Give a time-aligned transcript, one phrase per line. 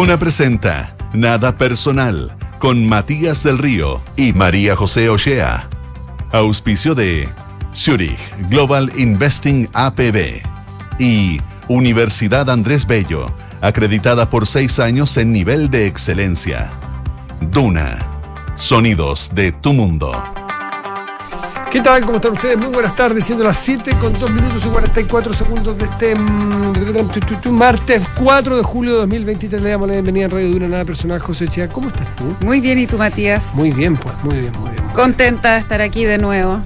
[0.00, 5.68] Duna presenta Nada Personal con Matías del Río y María José Ochea.
[6.32, 7.28] Auspicio de
[7.74, 8.18] Zurich
[8.48, 10.40] Global Investing APB
[10.98, 16.72] y Universidad Andrés Bello, acreditada por seis años en nivel de excelencia.
[17.52, 17.98] Duna.
[18.54, 20.39] Sonidos de tu mundo.
[21.70, 22.04] ¿Qué tal?
[22.04, 22.56] ¿Cómo están ustedes?
[22.56, 27.52] Muy buenas tardes, siendo las 7 con 2 minutos y 44 segundos de este mm,
[27.52, 29.62] martes 4 de julio de 2023.
[29.62, 31.68] Le damos la bienvenida en Radio Duna Nada Personal, José Chía.
[31.68, 32.36] ¿Cómo estás tú?
[32.44, 33.54] Muy bien, ¿y tú, Matías?
[33.54, 34.82] Muy bien, pues, muy bien, muy bien.
[34.96, 36.60] Contenta de estar aquí de nuevo.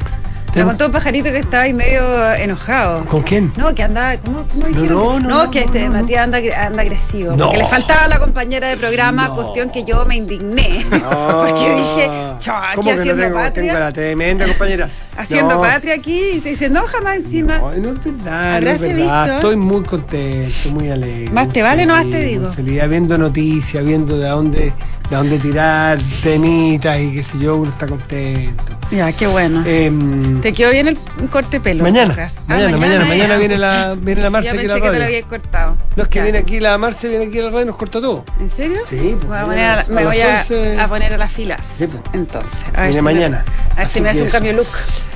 [0.55, 3.05] Me contó un pajarito que estaba ahí medio enojado.
[3.07, 3.53] ¿Con quién?
[3.57, 4.17] No, que andaba.
[4.19, 4.89] ¿Cómo, cómo No, dijeron?
[4.89, 6.01] no, no, no, que este no, no.
[6.03, 7.33] Matías anda, anda agresivo.
[7.37, 7.47] No.
[7.47, 9.35] Porque le faltaba a la compañera de programa, No.
[9.37, 10.87] cuestión que yo me indigné.
[10.91, 13.65] porque dije, chao, aquí ¿Cómo que no haciendo tengo, patria.
[13.73, 14.89] tengo la tremenda compañera.
[15.17, 16.21] Haciendo No, patria aquí.
[16.35, 17.59] Y te dice, no, jamás encima.
[17.59, 19.23] No, no es verdad, no es verdad.
[19.25, 19.35] visto.
[19.37, 21.31] Estoy muy contento, muy alegre.
[21.31, 22.53] Más te vale, no más te feliz, digo.
[22.53, 24.73] Feliz, viendo noticias, viendo de dónde,
[25.11, 28.63] de dónde tirar temitas y qué sé yo, uno está contento.
[28.91, 29.63] Ya, qué bueno.
[29.67, 31.83] Em, ¿Te quedó bien el un corte de pelo?
[31.85, 32.15] Mañana?
[32.19, 34.93] Ah, mañana, mañana, viene la- viene la Marce Ya aquí pensé la que te lo
[34.93, 35.05] radio.
[35.17, 35.77] había cortado.
[35.97, 36.23] no es que Ya.
[36.23, 38.25] viene aquí la Marce, viene aquí a la radio y nos corta todo.
[38.41, 38.81] ¿En serio?
[38.87, 40.81] Sí, pues, Voy a mañana poner a la- a me voy a, 11.
[40.81, 41.67] a poner a las filas.
[41.79, 42.03] Sí, pues.
[42.13, 43.45] Entonces, a ver Viene si mañana.
[43.47, 44.33] Me, a ver Así si me hace un eso.
[44.33, 44.69] cambio look.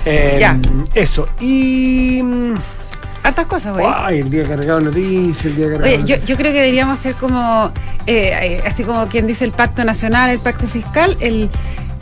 [0.05, 0.59] Eh, Ya.
[0.95, 1.29] Eso.
[1.41, 2.23] Y.
[3.23, 3.87] Hartas cosas, güey.
[3.89, 7.15] Ay, el día cargado noticias, el día cargado Oye, yo, yo creo que deberíamos hacer
[7.15, 7.73] como,
[8.07, 11.51] eh, eh, así como quien dice el pacto nacional, el pacto fiscal, el,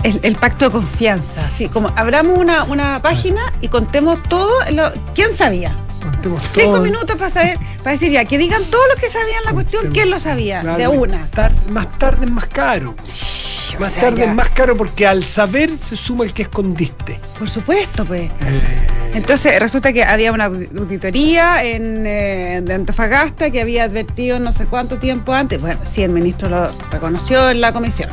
[0.02, 1.44] el, el pacto de confianza.
[1.46, 4.50] Así como abramos una, una página y contemos todo.
[4.72, 5.74] Lo, ¿Quién sabía?
[6.02, 6.82] Contemos Cinco todo.
[6.82, 10.10] minutos para saber, para decir ya, que digan todos los que sabían la cuestión, quién
[10.10, 11.26] lo sabía, Claro, de una.
[11.34, 12.90] tar- más tarde es más caro.
[12.90, 14.24] O Más sea, tarde ya.
[14.26, 17.18] es más caro porque al saber se suma el que escondiste.
[17.38, 18.30] Por supuesto, pues.
[18.30, 24.52] Eh, Entonces resulta que había una auditoría en, eh, de Antofagasta que había advertido no
[24.52, 25.60] sé cuánto tiempo antes.
[25.60, 28.10] Bueno, sí, el ministro lo reconoció en la comisión.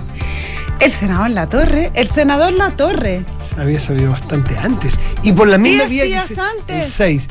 [0.80, 3.26] El senador La Torre, el senador La Torre.
[3.58, 4.94] había sabido bastante antes.
[5.24, 6.86] Y por la misma vía días que se- antes.
[6.86, 7.28] el 6.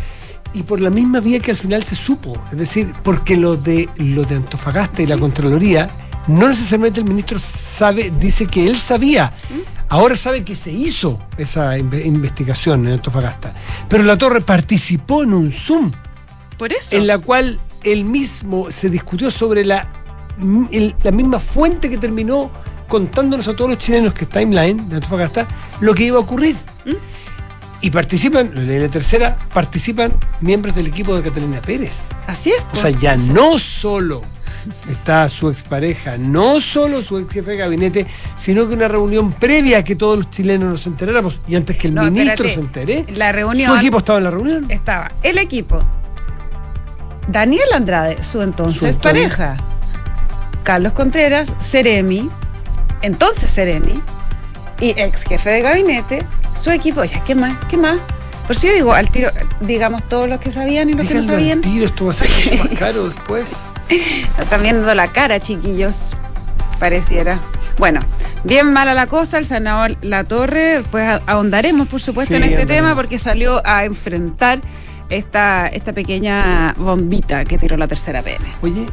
[0.54, 2.34] Y por la misma vía que al final se supo.
[2.52, 5.88] Es decir, porque lo de lo de Antofagasta y la Contraloría,
[6.28, 9.32] no necesariamente el ministro sabe, dice que él sabía.
[9.50, 9.82] ¿Mm?
[9.88, 13.52] Ahora sabe que se hizo esa inve- investigación en Antofagasta.
[13.88, 15.92] Pero la torre participó en un Zoom
[16.56, 16.96] Por eso.
[16.96, 19.88] en la cual él mismo se discutió sobre la,
[20.70, 22.50] el- la misma fuente que terminó
[22.88, 25.46] contándonos a todos los chilenos que está timeline de Antofagasta
[25.80, 26.56] lo que iba a ocurrir.
[26.86, 26.90] ¿Mm?
[27.84, 32.08] Y participan, en la tercera, participan miembros del equipo de Catalina Pérez.
[32.28, 32.60] Así es.
[32.60, 32.80] O pues.
[32.82, 34.22] sea, ya no solo
[34.90, 38.06] está su expareja, no solo su ex jefe de gabinete,
[38.36, 41.88] sino que una reunión previa a que todos los chilenos nos enteráramos y antes que
[41.88, 42.54] el No, ministro espérate.
[42.54, 44.66] se entere, La reunión su equipo estaba en la reunión.
[44.70, 45.78] estaba el equipo.
[47.28, 49.56] Daniel Andrade, su entonces Su entonces- pareja.
[50.64, 52.30] Carlos Contreras, Ceremi,
[53.02, 54.00] entonces Ceremi,
[54.80, 56.24] y ex jefe de gabinete,
[56.54, 57.02] su equipo.
[57.04, 57.56] Ya, ¿qué más?
[57.68, 57.98] ¿Qué más?
[58.46, 59.30] Por si yo digo, al tiro,
[59.60, 61.60] digamos todos los que sabían y los que no Díganlo al sabían.
[61.62, 63.52] tiro, esto va a ser mucho más caro después.
[64.38, 66.16] Están viendo la cara, chiquillos.
[66.78, 67.38] Pareciera.
[67.78, 68.00] Bueno,
[68.44, 72.66] bien mala la cosa, el senador La Torre, pues ahondaremos, por supuesto, Sí, en este
[72.66, 74.60] tema, porque salió a enfrentar
[75.08, 78.44] esta, esta pequeña bombita que tiró la tercera PM.
[78.62, 78.86] Oye,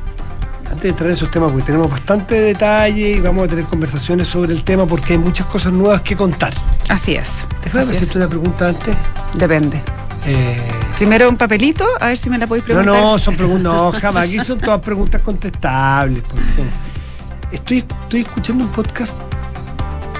[0.66, 4.28] antes de entrar en esos temas, porque tenemos bastante detalle y vamos a tener conversaciones
[4.28, 6.54] sobre el tema porque hay muchas cosas nuevas que contar.
[6.90, 7.48] Así es.
[7.66, 7.90] Así es.
[7.90, 8.96] hacerte una pregunta antes.
[9.34, 9.82] Depende.
[10.26, 10.58] Eh,
[11.00, 13.02] Primero un papelito, a ver si me la podéis no, preguntar.
[13.02, 14.24] no, son preguntas, no, jamás.
[14.26, 16.24] Aquí son todas preguntas contestables.
[16.28, 16.90] son-
[17.54, 19.14] Estoy, estoy escuchando un podcast.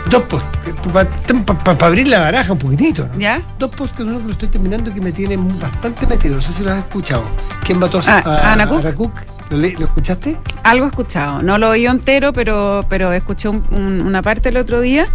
[0.10, 1.34] Dos podcasts.
[1.64, 3.20] Para abrir la baraja un poquitito, ¿no?
[3.20, 3.42] ¿Ya?
[3.60, 6.36] Dos podcasts, uno que lo estoy terminando que me tiene bastante metido.
[6.36, 7.24] No sé si lo has escuchado.
[7.66, 9.12] ¿Quién mató a, Ah, a- Ana Cook.
[9.50, 10.38] ¿Lo, le- ¿Lo escuchaste?
[10.64, 11.42] Algo he escuchado.
[11.42, 15.08] No lo oí entero, pero, pero escuché un- un- una parte el otro día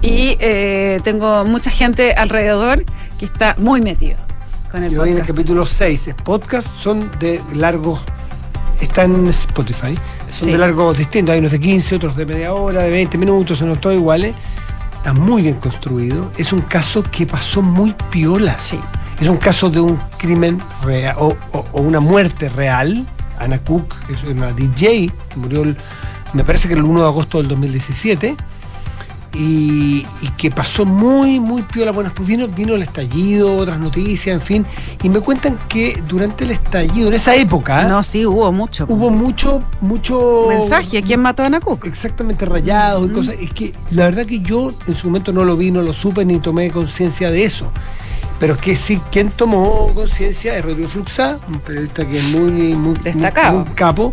[0.00, 2.84] y eh, tengo mucha gente alrededor
[3.18, 4.16] que está muy metido
[4.70, 6.10] con el Yo voy en el capítulo 6.
[6.24, 8.00] Podcast son de largos.
[8.80, 9.94] Están en Spotify.
[10.28, 10.50] Son Sí.
[10.52, 11.32] de largos distintos.
[11.32, 14.34] Hay unos de 15, otros de media hora, de 20 minutos, son todos iguales.
[14.98, 16.30] Está muy bien construido.
[16.36, 18.58] Es un caso que pasó muy piola.
[18.58, 18.78] Sí.
[19.20, 23.06] Es un caso de un crimen real o, o- o una muerte real.
[23.38, 25.76] Ana Cook, que es una DJ que murió, el-
[26.32, 28.36] me parece que el 1 de agosto del 2017.
[29.34, 31.92] Y, y que pasó muy, muy piola.
[31.92, 34.66] Bueno, después vino, vino el estallido, otras noticias, en fin.
[35.02, 38.86] Y me cuentan que durante el estallido, en esa época, No, sí, hubo mucho.
[38.88, 41.02] hubo mucho, mucho mensaje.
[41.02, 41.84] ¿Quién mató a Ana Cook?
[41.86, 43.34] exactamente rayados y cosas.
[43.38, 46.24] Es que la verdad que yo en su momento no lo vi, no lo supe
[46.24, 47.70] ni tomé conciencia de eso.
[48.40, 52.94] Pero que sí, quien tomó conciencia es Rodrigo Fluxá, un periodista que es muy, muy,
[53.02, 53.58] Destacado.
[53.58, 54.12] muy- muy capo.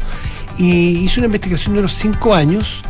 [0.58, 2.82] y hizo una investigación de los cinco años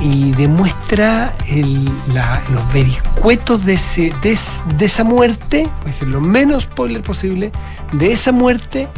[0.00, 1.84] y demuestra el-
[2.14, 4.38] la- los vericuetos de, ese, de,
[4.76, 7.50] de esa muerte, puede ser lo menos spoiler posible,
[7.92, 8.88] de esa muerte,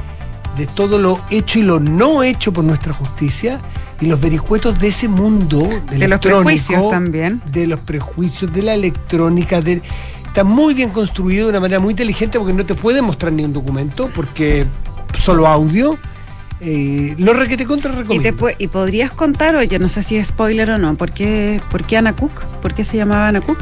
[0.56, 3.61] de todo lo hecho y lo no hecho por nuestra justicia,
[4.00, 7.43] y los vericuetos de ese mundo De los prejuicios también.
[7.52, 9.82] de los prejuicios, de la electrónica, de,
[10.26, 13.44] está muy bien construido de una manera muy inteligente porque no te puede mostrar ni
[13.44, 14.67] un documento, porque
[15.19, 15.99] solo audio.
[16.60, 18.22] Eh, lo requete contra Y, recomiendo.
[18.28, 21.60] te pu- y podrías contar, oye, no sé si es spoiler o no, ¿por qué,
[21.70, 22.44] ¿por qué Ana Cook?
[22.60, 23.58] ¿Por qué se llamaba Ana Cook?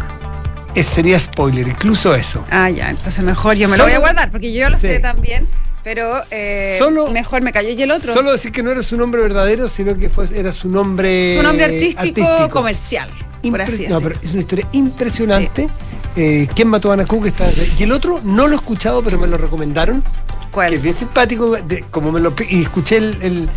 [0.74, 2.44] Eh, sería spoiler, incluso eso.
[2.50, 4.88] Ah, ya, entonces mejor yo me lo voy a Solo- guardar, porque yo lo Sí.
[4.88, 5.46] sé también,
[5.84, 8.12] pero eh, Solo- mejor me cayó y el otro.
[8.12, 11.34] Solo decir que no era su nombre verdadero, sino que fue, era su nombre.
[11.34, 13.08] Su nombre artístico, comercial,
[13.42, 15.68] por Impre- así no, pero es una historia impresionante.
[16.16, 17.26] Eh, ¿Quién mató a Ana Cook?
[17.26, 17.48] Está-
[17.78, 20.02] y el otro no lo he escuchado, pero me lo recomendaron.
[20.50, 20.70] ¿Cuál?
[20.70, 21.50] Que es bien simpático.
[21.56, 23.16] de- como me lo, y escuché el.
[23.22, 23.50] el,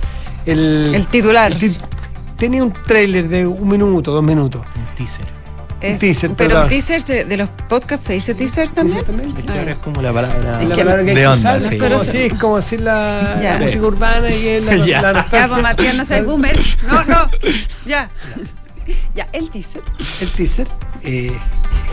[0.45, 1.51] el- El titular.
[1.51, 1.77] el
[2.37, 4.61] tenía un tráiler de un minuto, dos minutos.
[4.75, 5.25] Un teaser.
[5.79, 8.99] Es- teaser, pero teaser se- de los podcasts se dice teaser también.
[8.99, 9.39] Exactamente.
[9.41, 11.61] Es que ahora es como la palabra Es La que- palabra que de onda, usar,
[11.61, 11.67] sí.
[11.67, 15.01] es como, Nosotros- sí, es como decir la, música urbana y el- la, Ya.
[15.01, 16.59] la Ya, pues Matías, no soy boomer.
[16.87, 17.27] No, no.
[17.87, 18.09] Ya.
[19.15, 19.81] Ya, el teaser.
[20.21, 20.67] el teaser,
[21.03, 21.31] eh,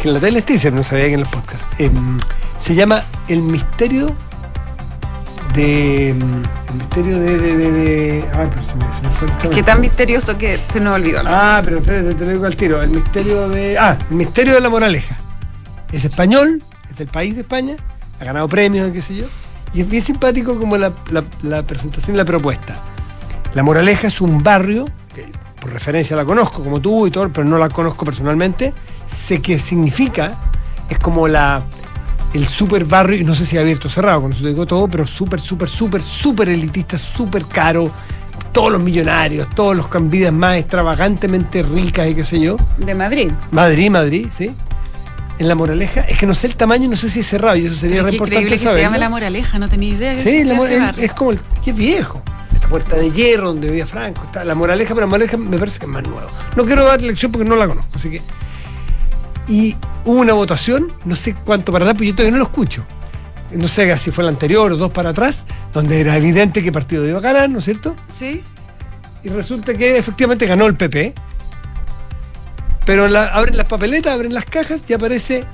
[0.02, 2.18] que en la tele es teaser, no sabía que en los podcasts, em,
[2.58, 4.14] se llama El misterio
[5.54, 6.10] de.
[6.10, 6.18] em,
[6.68, 7.38] El misterio de.
[7.38, 10.36] de, de, de- ay, pero se me, se me fue el Es que tan misterioso
[10.38, 11.20] que se nos olvidó.
[11.26, 12.82] Ah, pero espérate, te lo digo al tiro.
[12.82, 13.78] El misterio de.
[13.78, 15.16] Ah, el misterio de la moraleja.
[15.92, 17.76] Es español, es del país de España,
[18.20, 19.24] ha ganado premios, qué sé yo.
[19.74, 22.76] Y es bien simpático como la, la- la presentación y la propuesta.
[23.54, 24.84] La moraleja es un barrio,
[25.14, 25.26] que
[25.60, 28.72] por referencia la conozco como tú y todo, pero no la conozco personalmente.
[29.10, 30.34] Sé qué significa.
[30.90, 31.62] Es como la
[32.34, 34.86] el super barrio, y no sé si abierto o cerrado, con eso te digo todo,
[34.88, 37.90] pero súper, súper, súper, súper elitista, súper caro.
[38.52, 42.56] Todos los millonarios, todos los con vidas más extravagantemente ricas y qué sé yo.
[42.78, 43.30] De Madrid.
[43.50, 44.50] Madrid, Madrid, ¿sí?
[45.38, 47.66] En la moraleja, es que no sé el tamaño, no sé si es cerrado, y
[47.66, 50.44] eso sería re importante increíble que se llame La Moraleja, no tenía idea que Sí,
[50.44, 51.04] la ese barrio.
[51.04, 52.22] es como el que viejo.
[52.52, 54.22] Esta puerta de hierro donde vivía Franco.
[54.24, 56.26] Está la moraleja, pero la moraleja me parece que es más nuevo.
[56.56, 58.20] No quiero dar lección porque no la conozco, así que.
[59.48, 62.84] Y hubo una votación, no sé cuánto para atrás, pero yo todavía no lo escucho.
[63.52, 67.06] No sé si fue la anterior o dos para atrás, donde era evidente que partido
[67.06, 67.96] iba a ganar, ¿no es cierto?
[68.12, 68.42] Sí.
[69.24, 71.14] Y resulta que efectivamente ganó el PP.
[72.84, 75.44] Pero la- abren las papeletas, abren las cajas y aparece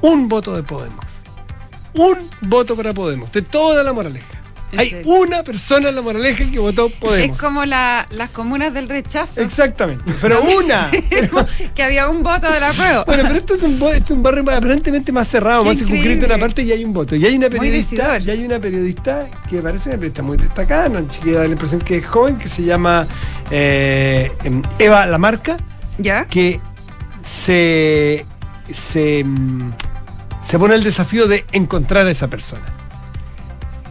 [0.00, 1.04] un voto de Podemos.
[1.94, 4.26] Un voto para Podemos, de toda la moraleja.
[4.72, 7.36] ¿En Hay una persona en la moraleja que votó Podemos.
[7.36, 9.42] Es como la- las comunas del rechazo.
[9.42, 10.02] Exactamente.
[10.20, 10.90] Pero una.
[11.10, 13.04] Pero- que había un voto de la prueba.
[13.06, 16.24] bueno, pero esto es un, esto es un barrio aparentemente más cerrado, Qué más circunscrito
[16.24, 17.14] en una parte y hay un voto.
[17.14, 21.06] Y hay una periodista, y hay una periodista que parece una periodista muy destacada, una
[21.06, 23.06] chiquilla da la impresión que es joven, que se llama
[23.50, 25.56] eh, em, Eva Lamarca,
[25.98, 26.24] ¿Ya?
[26.26, 26.60] que
[27.24, 28.24] se,
[28.72, 29.72] se, mm,
[30.44, 32.64] se pone el desafío de encontrar a esa persona.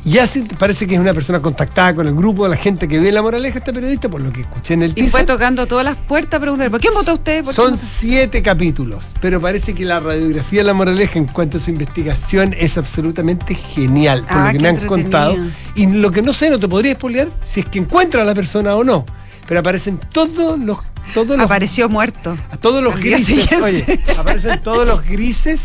[0.04, 3.00] Y así parece que es una persona contactada con el grupo de la gente que
[3.00, 5.26] ve la moraleja, esta periodista, por lo que escuché en el Y fue teaser.
[5.28, 7.44] tocando todas las puertas preguntando, ¿por quién votó usted?
[7.44, 11.60] ¿Por Son siete capítulos, pero parece que la radiografía de la moraleja en cuanto a
[11.60, 15.36] su investigación es absolutamente genial, por Ah, lo que me han contado.
[15.76, 18.34] Y lo que no sé, no te podría spoilear si es que encuentra a la
[18.34, 19.06] persona o no.
[19.48, 20.80] Pero aparecen todos los.
[21.14, 22.38] Todos los Apareció muerto.
[22.52, 23.48] a todos los grises.
[23.62, 25.64] Oye, aparecen todos los grises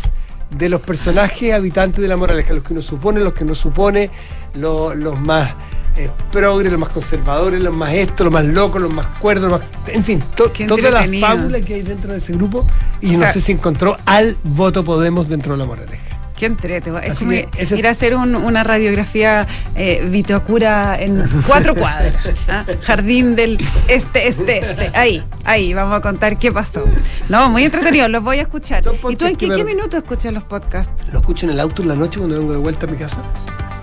[0.49, 4.09] de los personajes habitantes de la moraleja, los que uno supone, los que no supone,
[4.53, 5.53] lo- los más
[5.97, 9.59] eh, progres, los más conservadores, los más esto, los más locos, los más cuerdos, los
[9.59, 12.65] más, en fin, to- toda la fábula que hay dentro de ese grupo
[13.01, 16.03] y O no sea- sé si encontró al voto Podemos dentro de la moraleja.
[16.37, 16.91] Qué entrete.
[17.03, 21.73] Es Así como que ese- ir a hacer un- una radiografía eh, vitocura en cuatro
[21.75, 22.15] cuadras.
[22.47, 22.63] ¿ah?
[22.83, 24.91] Jardín del este, este, este.
[24.97, 26.83] Ahí, ahí, vamos a contar qué pasó.
[27.27, 28.85] No, muy entretenido, los voy a escuchar.
[28.85, 30.91] Los ¿Y tú en qué, qué minuto escuchas los podcasts?
[31.11, 33.17] Lo escucho en el auto en la noche cuando vengo de vuelta a mi casa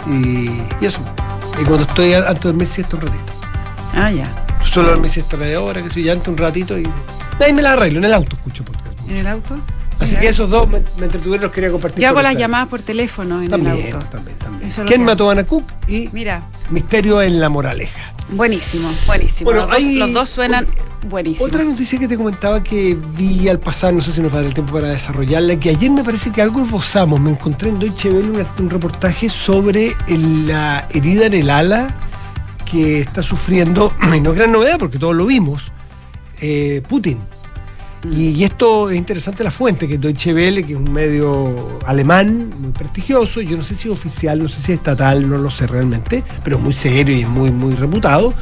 [0.06, 0.48] y,
[0.80, 1.00] y eso.
[1.60, 3.32] Y cuando estoy antes de dormir siesta un ratito.
[3.94, 4.46] Ah, ya.
[4.64, 6.88] Suelo dormir siesta media hora, que soy antes un ratito y
[7.40, 9.08] ahí me la arreglo, en el auto escucho podcast.
[9.08, 9.56] ¿En el auto?
[10.00, 12.02] Así que esos dos me, me entretuvieron, los quería compartir.
[12.02, 14.06] Yo hago las llamadas por teléfono en también, el auto.
[14.10, 14.70] También, también.
[14.86, 15.64] ¿Quién mató a Ana Cook?
[15.88, 18.12] Y Mira, Misterio en la Moraleja.
[18.30, 19.50] buenísimo, buenísimo.
[19.50, 20.66] Bueno, los, dos, hay- los dos suenan
[21.08, 21.48] buenísimos.
[21.48, 24.40] Otra noticia que te comentaba que vi al pasar, no sé si nos va a
[24.40, 27.20] dar el tiempo para desarrollarla, que ayer me parece que algo esbozamos.
[27.20, 31.94] Me encontré en Deutsche Welle un, un reportaje sobre el- la herida en el ala
[32.70, 35.62] que está sufriendo, y no es gran novedad porque todos lo vimos,
[36.40, 37.18] eh, Putin.
[38.10, 41.78] Y, y esto es interesante la fuente, que es Deutsche Welle, que es un medio
[41.86, 45.38] alemán muy prestigioso, yo no sé si es oficial, no sé si es estatal, no
[45.38, 48.34] lo sé realmente, pero muy serio y es muy, muy reputado.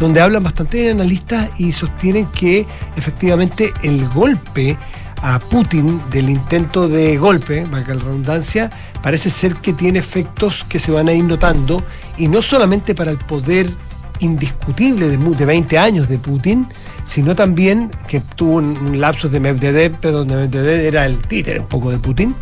[0.00, 2.66] donde hablan bastante analistas y sostienen que
[2.96, 4.76] efectivamente el golpe
[5.22, 8.70] a Putin del intento de golpe, valga la redundancia,
[9.02, 11.82] parece ser que tiene efectos que se van a ir notando,
[12.16, 13.70] y no solamente para el poder
[14.18, 16.66] indiscutible de, de 20 años de Putin,
[17.04, 21.68] sino también que tuvo un, lapso de Medvedev, pero donde Medvedev era el títere un
[21.68, 22.34] poco de Putin.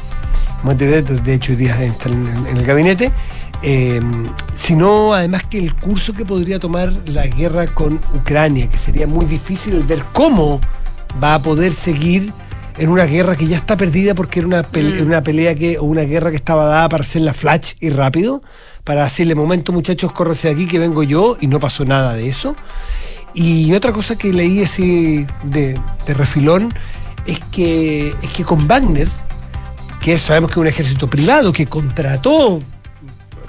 [0.62, 3.12] Medvedev, de hecho, hoy día está en, en el gabinete.
[3.62, 4.00] Eh,
[4.56, 9.26] sino además que el curso que podría tomar la guerra con Ucrania, que sería muy
[9.26, 10.60] difícil ver cómo
[11.22, 12.32] va a poder seguir
[12.78, 15.06] en una guerra que ya está perdida porque era una, pelea, Mm.
[15.06, 18.42] una pelea que, o una guerra que estaba dada para hacerla flash y rápido,
[18.84, 22.28] para decirle, momento muchachos, córrese de aquí que vengo yo, y no pasó nada de
[22.28, 22.56] eso.
[23.34, 26.72] Y otra cosa que leí así de, refilón
[27.26, 29.08] es que, es que con Wagner,
[30.00, 32.60] que sabemos que es un ejército privado que contrató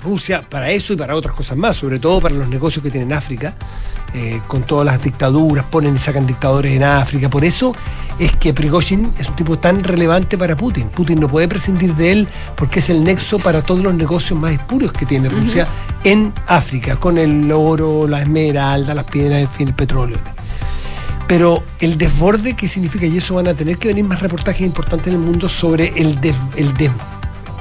[0.03, 3.05] Rusia para eso y para otras cosas más, sobre todo para los negocios que tiene
[3.05, 3.55] en África,
[4.13, 7.29] eh, con todas las dictaduras, ponen y sacan dictadores en África.
[7.29, 7.73] Por eso
[8.19, 10.89] es que Prigozhin es un tipo tan relevante para Putin.
[10.89, 14.51] Putin no puede prescindir de él porque es el nexo para todos los negocios más
[14.51, 15.67] espurios que tiene Rusia
[16.03, 20.17] en África, con el oro, la esmeralda, las piedras, en fin, el petróleo.
[21.27, 25.07] Pero el desborde que significa, y eso van a tener que venir más reportajes importantes
[25.07, 26.91] en el mundo sobre el, des- el des-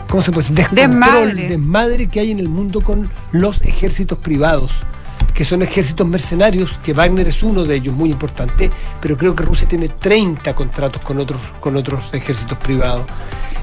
[0.09, 0.67] ¿cómo se puede decir?
[0.71, 1.49] Descontrol, Desmadre.
[1.49, 4.73] desmadre que hay en el mundo con los ejércitos privados,
[5.41, 8.71] que son ejércitos mercenarios, que Wagner es uno de ellos, muy importante,
[9.01, 13.07] pero creo que Rusia tiene 30 contratos con otros, con otros ejércitos privados.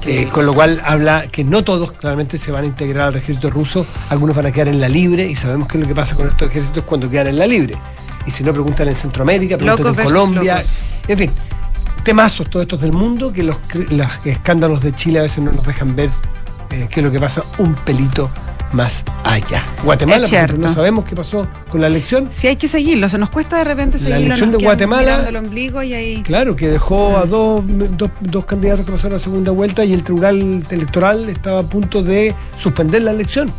[0.04, 3.48] Eh, con lo cual habla que no todos claramente se van a integrar al ejército
[3.48, 6.16] ruso, algunos van a quedar en la libre y sabemos qué es lo que pasa
[6.16, 7.76] con estos ejércitos cuando quedan en la libre.
[8.26, 10.56] Y si no, preguntan en Centroamérica, preguntan en Colombia.
[10.56, 10.80] locos.
[11.06, 11.30] En fin,
[12.02, 13.56] temazos todos estos del mundo que los,
[13.90, 16.10] los escándalos de Chile a veces no nos dejan ver
[16.70, 18.28] eh, qué es lo que pasa un pelito
[18.72, 19.64] más allá.
[19.84, 20.68] Guatemala, Es por ejemplo, cierto.
[20.68, 22.28] no sabemos qué pasó con la elección.
[22.30, 23.08] Sí, hay que seguirlo.
[23.08, 24.26] Se nos cuesta de repente La seguirlo.
[24.26, 26.22] elección nos de Guatemala- mirando el ombligo y ahí.
[26.22, 30.02] Claro, que dejó a dos, dos, dos candidatos que pasaron a segunda vuelta y el
[30.02, 33.50] Tribunal Electoral estaba a punto de suspender la elección.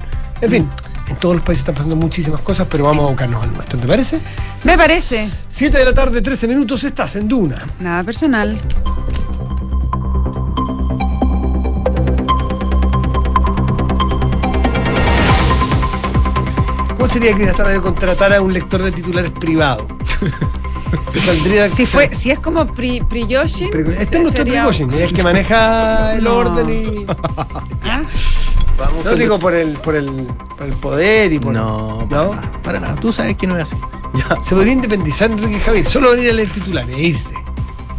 [0.42, 0.70] En fin,
[1.08, 3.88] en todos los países están pasando muchísimas cosas, pero vamos a abocarnos al nuestro, ¿te
[3.88, 4.20] parece?
[4.64, 5.28] Me parece.
[5.50, 7.66] 7 de la tarde, 13 minutos, estás en Duna.
[7.80, 8.60] Nada personal.
[17.00, 19.88] ¿Cómo sería que esta radio contratara a un lector de titulares privado?
[21.26, 25.14] Saldría- Si, fue, si es como Pri, Priyoshin, Este es nuestro sería- Prigozhin, es el
[25.14, 26.36] que maneja el No.
[26.36, 27.06] orden y.
[27.84, 28.02] ¿Ah?
[28.78, 30.28] Vamos No digo por el, por el,
[30.58, 31.54] por el poder y por.
[31.54, 32.36] No, para ¿No?
[32.36, 32.52] nada.
[32.64, 32.96] Para nada.
[32.96, 33.78] Tú sabes que no es así.
[34.16, 34.36] Ya.
[34.44, 37.34] Se podría independizar Enrique Javier, solo venir a leer titulares e irse.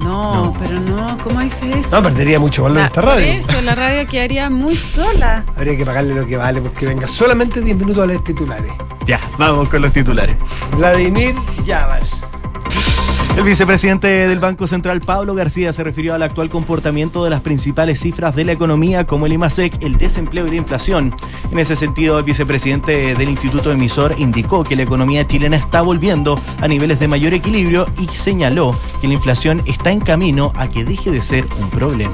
[0.03, 0.57] No, No.
[0.59, 1.91] pero no, ¿cómo dice eso?
[1.91, 3.27] No, perdería mucho valor La- esta radio.
[3.27, 5.45] Eso, la radio quedaría muy sola.
[5.57, 8.73] Habría que pagarle lo que vale porque venga solamente 10 minutos a leer titulares.
[9.07, 10.37] Ya, vamos con los titulares.
[10.77, 12.03] Vladimir Yavar.
[13.41, 17.99] El vicepresidente del Banco Central, Pablo García, se refirió al actual comportamiento de las principales
[17.99, 21.15] cifras de la economía, como el IMASEC, el desempleo y la inflación.
[21.51, 26.39] En ese sentido, el vicepresidente del Instituto Emisor indicó que la economía chilena está volviendo
[26.61, 30.85] a niveles de mayor equilibrio y señaló que la inflación está en camino a que
[30.85, 32.13] deje de ser un problema.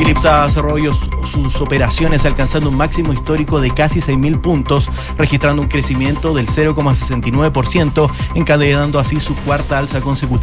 [0.00, 5.62] Ilipsa cerró hoy os- sus operaciones alcanzando un máximo histórico de casi 6.000 puntos, registrando
[5.62, 10.33] un crecimiento del 0,69%, encadenando así su cuarta alza consecutiva.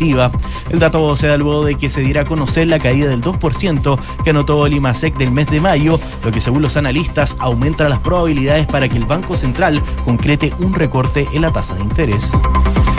[0.69, 3.99] El dato se da luego de que se diera a conocer la caída del 2%
[4.23, 7.99] que anotó el IMASEC del mes de mayo, lo que según los analistas aumenta las
[7.99, 12.31] probabilidades para que el Banco Central concrete un recorte en la tasa de interés.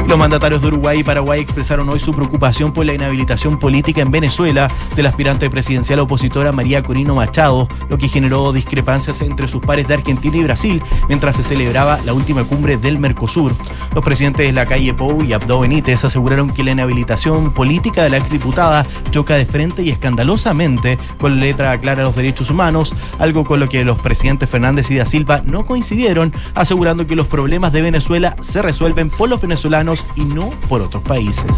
[0.07, 4.11] Los mandatarios de Uruguay y Paraguay expresaron hoy su preocupación por la inhabilitación política en
[4.11, 9.89] Venezuela del aspirante presidencial opositora María Corino Machado, lo que generó discrepancias entre sus pares
[9.89, 13.55] de Argentina y Brasil mientras se celebraba la última cumbre del Mercosur.
[13.95, 18.11] Los presidentes de la calle Pou y Abdo Benítez aseguraron que la inhabilitación política de
[18.11, 22.95] la exdiputada choca de frente y escandalosamente con la letra clara de los derechos humanos,
[23.19, 27.29] algo con lo que los presidentes Fernández y da Silva no coincidieron, asegurando que los
[27.29, 31.57] problemas de Venezuela se resuelven por los venezolanos y no por otros países.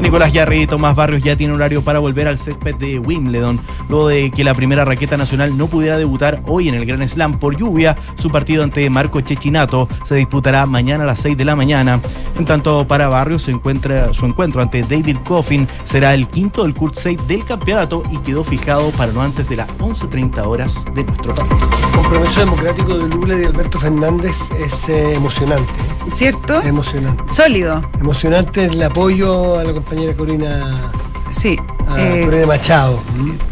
[0.00, 3.60] Nicolás Yarri y Tomás Barrios ya tienen horario para volver al césped de Wimbledon.
[3.88, 7.38] Luego de que la primera raqueta nacional no pudiera debutar hoy en el Gran Slam
[7.38, 11.54] por lluvia, su partido ante Marco Chechinato se disputará mañana a las 6 de la
[11.54, 12.00] mañana.
[12.36, 16.74] En tanto, para Barrios se encuentra, su encuentro ante David Coffin será el quinto del
[16.74, 21.04] Kurt 6 del campeonato y quedó fijado para no antes de las 11.30 horas de
[21.04, 21.50] nuestro país.
[21.52, 25.70] El compromiso democrático de Lula y de Alberto Fernández es eh, emocionante.
[26.14, 26.62] ¿Cierto?
[26.62, 27.22] Emocionante.
[27.32, 27.82] Sólido.
[28.00, 30.90] Emocionante el apoyo a la compañera Corina,
[31.30, 31.58] Sí.
[31.88, 33.00] a Eh, Corina Machado.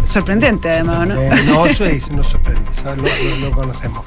[0.04, 1.14] sorprendente, además, ¿no?
[1.20, 2.98] Eh, no, eso es, nos sorprende, ¿sabes?
[3.02, 3.08] Lo,
[3.40, 4.04] lo- lo conocemos.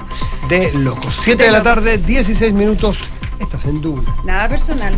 [0.48, 1.16] De locos.
[1.22, 2.98] 7 de la tarde, 16 minutos.
[3.40, 4.02] Estás en Duna.
[4.24, 4.94] Nada personal.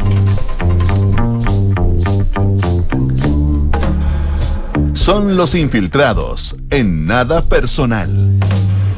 [4.94, 8.08] Son los infiltrados en nada personal.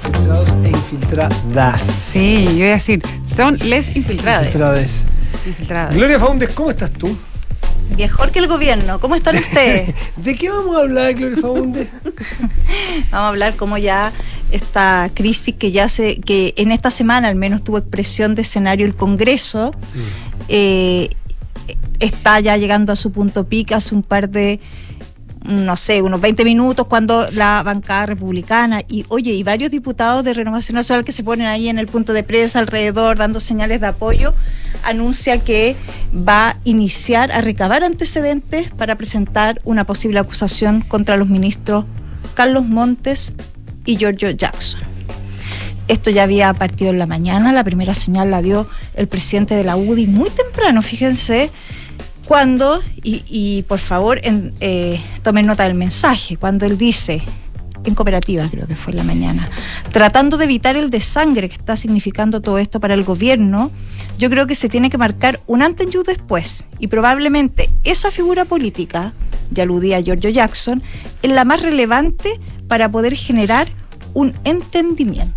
[0.04, 1.82] Infiltrados e infiltradas.
[1.82, 4.46] Sí, yo iba a decir, son les infiltradas.
[4.46, 4.90] Infiltrades.
[5.46, 5.94] Infiltradas.
[5.94, 7.16] Gloria Faundes, ¿cómo estás tú?
[7.96, 8.98] Mejor que el gobierno.
[9.00, 9.94] ¿Cómo están ustedes?
[10.16, 11.88] ¿De qué vamos a hablar, Gloria Faundes?
[13.10, 14.12] Vamos a hablar cómo ya
[14.52, 18.86] esta crisis que ya se, que en esta semana al menos tuvo expresión de escenario
[18.86, 19.72] el Congreso,
[20.48, 21.10] eh,
[22.00, 24.60] está ya llegando a su punto pico hace un par de
[25.44, 30.34] no sé, unos 20 minutos cuando la bancada republicana y oye, y varios diputados de
[30.34, 33.86] Renovación Nacional que se ponen ahí en el punto de prensa alrededor dando señales de
[33.86, 34.34] apoyo,
[34.82, 35.76] anuncia que
[36.14, 41.84] va a iniciar a recabar antecedentes para presentar una posible acusación contra los ministros
[42.34, 43.34] Carlos Montes
[43.88, 44.82] y Giorgio Jackson.
[45.88, 49.64] Esto ya había partido en la mañana, la primera señal la dio el presidente de
[49.64, 51.50] la UDI muy temprano, fíjense,
[52.26, 57.22] cuando, y, por favor eh, tomen nota del mensaje, cuando él dice,
[57.86, 59.48] en cooperativa creo que fue en la mañana,
[59.90, 63.70] tratando de evitar el desangre que está significando todo esto para el gobierno,
[64.18, 66.66] yo creo que se tiene que marcar un antes y un después.
[66.78, 69.14] Y probablemente esa figura política,
[69.50, 70.82] ya aludía a Giorgio Jackson,
[71.22, 73.68] es la más relevante para poder generar
[74.14, 75.34] un entendimiento.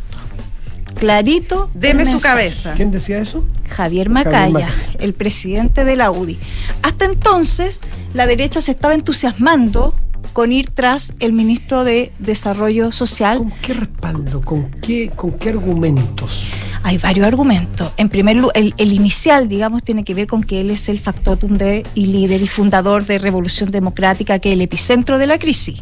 [0.95, 1.69] Clarito.
[1.73, 2.73] Deme su cabeza.
[2.75, 3.45] ¿Quién decía eso?
[3.69, 4.69] Javier Macaya.
[4.99, 6.37] el presidente de la UDI.
[6.83, 7.81] Hasta entonces,
[8.13, 9.95] la derecha se estaba entusiasmando
[10.33, 13.39] con ir tras el ministro de Desarrollo Social.
[13.39, 14.41] ¿Con qué respaldo?
[14.41, 16.51] ¿Con qué, con qué argumentos?
[16.83, 17.91] Hay varios argumentos.
[17.97, 20.99] En primer lugar, el, el inicial, digamos, tiene que ver con que él es el
[20.99, 25.37] factotum de, y líder y fundador de Revolución Democrática, que es el epicentro de la
[25.37, 25.79] crisis.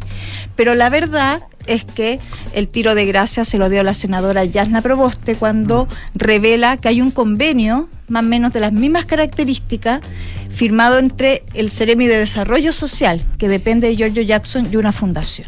[0.55, 2.19] Pero la verdad es que
[2.53, 7.01] el tiro de gracia se lo dio la senadora Yasna Proboste cuando revela que hay
[7.01, 10.01] un convenio, más o menos de las mismas características,
[10.49, 15.47] firmado entre el Ceremi de Desarrollo Social, que depende de Giorgio Jackson, y una fundación.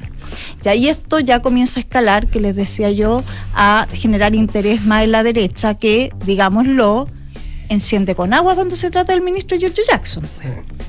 [0.64, 5.04] Y ahí esto ya comienza a escalar, que les decía yo, a generar interés más
[5.04, 7.08] en la derecha, que, digámoslo,
[7.70, 10.24] enciende con agua cuando se trata del ministro Giorgio Jackson.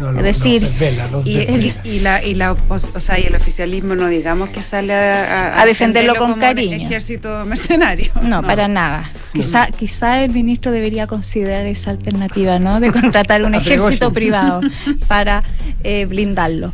[0.01, 3.95] No, Es decir, desvela, Y, y- y la, y la o sea, y el oficialismo
[3.95, 6.77] no digamos que sale a, A defenderlo con como un cariño.
[6.77, 8.11] ejército mercenario.
[8.23, 9.13] No, para nada.
[9.33, 12.81] Quizá, quizá el ministro debería considerar esa alternativa, ¿no?
[12.81, 14.61] De contratar un ejército privado
[15.07, 15.45] para
[15.85, 16.73] eh, blindarlo.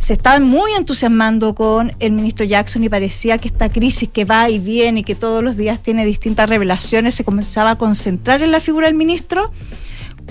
[0.00, 4.48] Se estaban muy entusiasmando con el ministro Jackson y parecía que esta crisis que va
[4.48, 8.50] y viene y que todos los días tiene distintas revelaciones se comenzaba a concentrar en
[8.50, 9.52] la figura del ministro,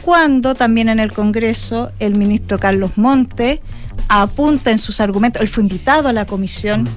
[0.04, 3.62] cuando también en el Congreso el ministro Carlos Monte
[4.08, 6.88] apunta en sus argumentos, él fue invitado a la comisión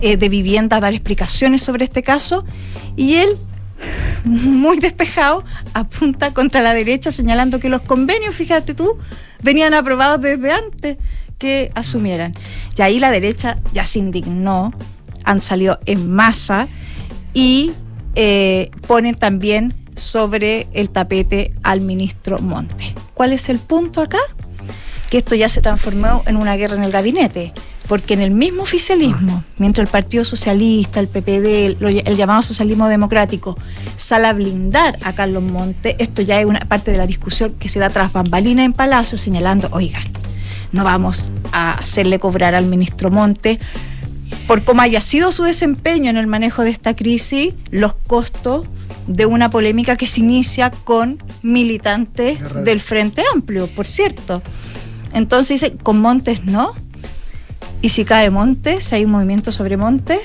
[0.00, 2.44] eh, de vivienda a dar explicaciones sobre este caso
[2.96, 3.30] y él
[4.24, 8.96] muy despejado apunta contra la derecha señalando que los convenios, fíjate tú,
[9.42, 10.96] venían aprobados desde antes
[11.38, 12.32] que asumieran.
[12.76, 14.72] Y ahí la derecha ya se indignó,
[15.24, 16.68] han salido en masa
[17.34, 17.72] y
[18.14, 22.94] eh, ponen también sobre el tapete al ministro Monte.
[23.14, 24.20] ¿Cuál es el punto acá?
[25.10, 27.52] Que esto ya se transformó en una guerra en el gabinete,
[27.88, 33.56] porque en el mismo oficialismo, mientras el Partido Socialista, el PPD, el, llamado socialismo democrático,
[33.96, 37.68] sale a blindar a Carlos Monte, esto ya es una parte de la discusión que
[37.68, 40.04] se da tras bambalinas en Palacio, señalando, oigan,
[40.72, 43.58] no vamos a hacerle cobrar al ministro Monte
[44.46, 48.66] por cómo haya sido su desempeño en el manejo de esta crisis, los costos
[49.06, 54.42] de una polémica que se inicia con militantes del Frente Amplio, por cierto.
[55.12, 56.74] Entonces dice, con Montes no.
[57.82, 60.20] Y si cae Montes, si hay un movimiento sobre Montes,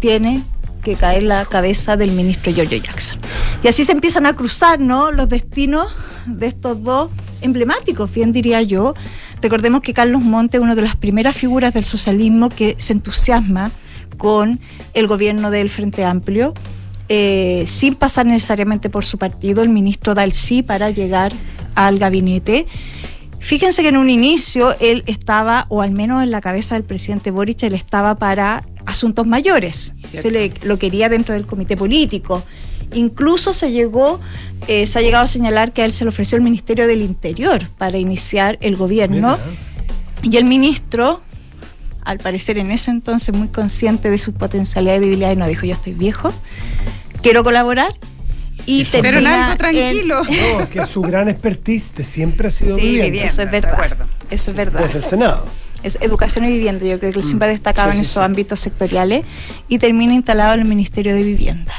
[0.00, 0.42] tiene
[0.82, 3.18] que caer la cabeza del ministro Giorgio Jackson.
[3.62, 5.12] Y así se empiezan a cruzar ¿no?
[5.12, 5.88] los destinos
[6.26, 7.10] de estos dos
[7.42, 8.94] emblemáticos, bien diría yo.
[9.42, 13.70] Recordemos que Carlos Montes es una de las primeras figuras del socialismo que se entusiasma
[14.18, 14.60] con
[14.92, 16.52] el gobierno del Frente Amplio,
[17.08, 19.62] eh, sin pasar necesariamente por su partido.
[19.62, 21.32] El ministro da el sí para llegar
[21.74, 22.66] al gabinete.
[23.38, 27.30] Fíjense que en un inicio él estaba, o al menos en la cabeza del presidente
[27.30, 29.94] Boric, él estaba para asuntos mayores.
[30.12, 32.44] Se le, lo quería dentro del comité político.
[32.92, 34.20] Incluso se llegó,
[34.68, 37.02] eh, se ha llegado a señalar que a él se le ofreció el Ministerio del
[37.02, 39.38] Interior para iniciar el gobierno.
[40.22, 41.22] Y el ministro,
[42.04, 45.72] al parecer en ese entonces muy consciente de sus potencialidades y debilidades, no dijo, yo
[45.72, 46.32] estoy viejo,
[47.22, 47.94] quiero colaborar.
[48.66, 50.22] Y Eso- Pero en termina algo tranquilo.
[50.24, 53.22] No, es que su gran expertise de siempre ha sido Sí, vivienda.
[53.24, 53.96] Eso es verdad.
[54.30, 54.84] Eso es verdad.
[54.84, 55.46] Desde el Senado.
[55.82, 58.20] Es educación y vivienda, yo creo que él siempre ha destacado Sí, en sí, esos
[58.22, 58.24] sí.
[58.26, 59.24] ámbitos sectoriales
[59.68, 61.72] y termina instalado en el Ministerio de Vivienda.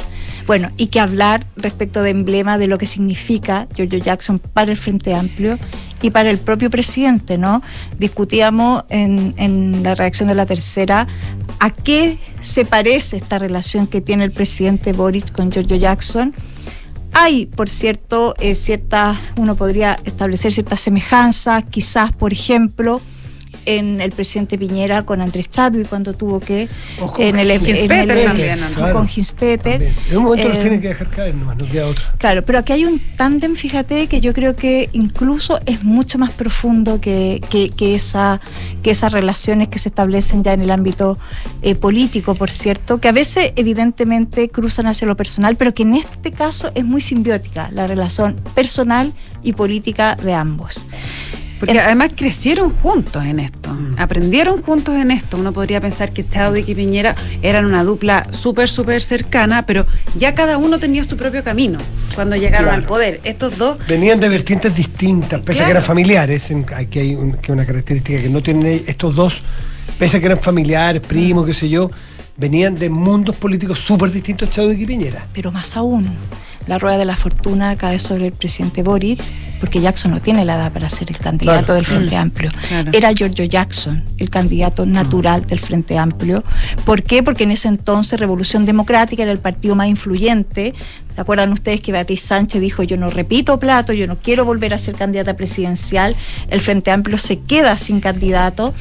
[0.52, 4.78] Bueno, y que hablar respecto de emblema de lo que significa Giorgio Jackson para el
[4.78, 5.58] Frente Amplio
[6.02, 7.62] y para el propio presidente, ¿no?
[8.00, 11.08] Discutíamos en, en la reacción de la tercera
[11.62, 16.34] a qué se parece esta relación que tiene el presidente Boris con Giorgio Jackson.
[17.14, 23.00] Hay, por cierto, eh, ciertas, uno podría establecer ciertas semejanzas, quizás, por ejemplo,
[23.66, 26.68] en el presidente Piñera con Andrés Chadwick cuando tuvo que
[27.00, 28.60] O con en el Hinspeter en el- también,
[28.94, 29.94] con Hinspeter.
[30.10, 32.14] En un momento los Eh, tienen que dejar caer nomás, no queda otra.
[32.18, 36.32] Claro, pero aquí hay un tándem, fíjate, que yo creo que incluso es mucho más
[36.32, 38.40] profundo que, que, que esa,
[38.84, 41.18] que esas relaciones que se establecen ya en el ámbito
[41.62, 45.96] eh, político, por cierto, que a veces evidentemente cruzan hacia lo personal, pero que en
[45.96, 50.86] este caso es muy simbiótica la relación personal y política de ambos.
[51.62, 53.70] Porque En- además crecieron juntos en esto,
[54.00, 55.38] aprendieron juntos en esto.
[55.38, 59.86] Uno podría pensar que Chadwick y Piñera eran una dupla súper, súper cercana, pero
[60.18, 61.78] ya cada uno tenía su propio camino
[62.16, 62.78] cuando llegaron Claro.
[62.82, 63.22] al poder.
[63.24, 66.50] Estos dos, Venían de vertientes distintas, pese a que eran familiares.
[66.50, 69.44] en- Aquí hay un- que una característica que no tienen estos dos,
[70.00, 71.92] pese a que eran familiares, primos, qué sé yo,
[72.38, 75.28] venían de mundos políticos súper distintos Chadwick y Piñera.
[75.32, 76.10] Pero más aún,
[76.68, 79.20] la rueda de la fortuna cae sobre el presidente Boric,
[79.60, 81.74] porque Jackson no tiene la edad para ser el candidato Claro.
[81.76, 82.52] del Frente Amplio.
[82.68, 82.92] Claro.
[82.94, 86.44] Era Giorgio Jackson el candidato natural del Frente Amplio.
[86.86, 87.24] ¿Por qué?
[87.24, 90.74] Porque en ese entonces Revolución Democrática era el partido más influyente.
[91.16, 94.74] ¿Se acuerdan ustedes que Beatriz Sánchez dijo yo no repito plato, yo no quiero volver
[94.74, 96.16] a ser candidata presidencial?
[96.50, 98.74] El Frente Amplio se queda sin candidato.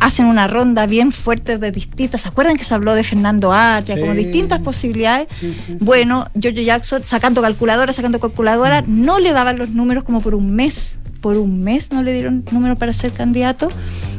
[0.00, 2.22] Hacen una ronda bien fuerte de distintas.
[2.22, 3.98] ¿Se acuerdan que se habló de Fernando Atria?
[3.98, 5.26] Como distintas posibilidades.
[5.40, 5.76] Sí, sí, sí.
[5.80, 10.54] Bueno, Giorgio Jackson sacando calculadora, sacando calculadora, no le daban los números como por un
[10.54, 10.98] mes.
[11.20, 13.68] Por un mes no le dieron números para ser candidato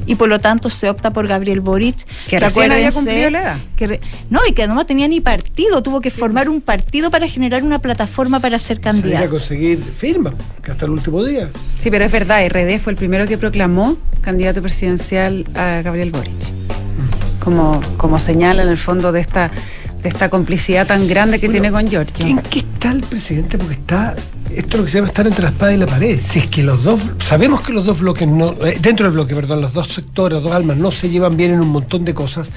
[0.10, 1.98] y por lo tanto se opta por Gabriel Boric.
[2.28, 3.58] Que recién había cumplido la edad.
[3.76, 7.28] que re- no, y que no tenía ni partido, tuvo que formar un partido para
[7.28, 9.30] generar una plataforma para ser Salir a candidato.
[9.30, 11.50] conseguir firma, que hasta el último día.
[11.80, 16.34] sí, pero es verdad, RD fue el primero que proclamó candidato presidencial a Gabriel Boric.
[17.40, 19.50] Como, como señala en el fondo de esta,
[20.04, 22.26] de esta complicidad tan grande que Bueno, tiene con Giorgio.
[22.26, 23.58] ¿En qué está el presidente?
[23.58, 24.16] Porque está,
[24.56, 26.20] esto es lo que se llama estar entre la espada y la pared.
[26.24, 29.36] Si es que los dos, sabemos que los dos bloques, no, eh, dentro del bloque,
[29.36, 32.14] perdón, los dos sectores, los dos almas no se llevan bien en un montón de
[32.14, 32.50] cosas.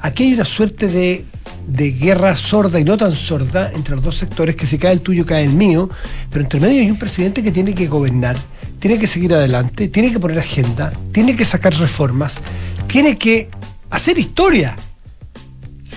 [0.00, 1.24] Aquí hay una suerte de,
[1.66, 5.00] de guerra sorda y no tan sorda entre los dos sectores, que si cae el
[5.00, 5.88] tuyo, cae el mío,
[6.30, 8.36] pero entre medio hay un presidente que tiene que gobernar,
[8.78, 12.36] tiene que seguir adelante, tiene que poner agenda, tiene que sacar reformas,
[12.86, 13.48] tiene que
[13.90, 14.76] hacer historia.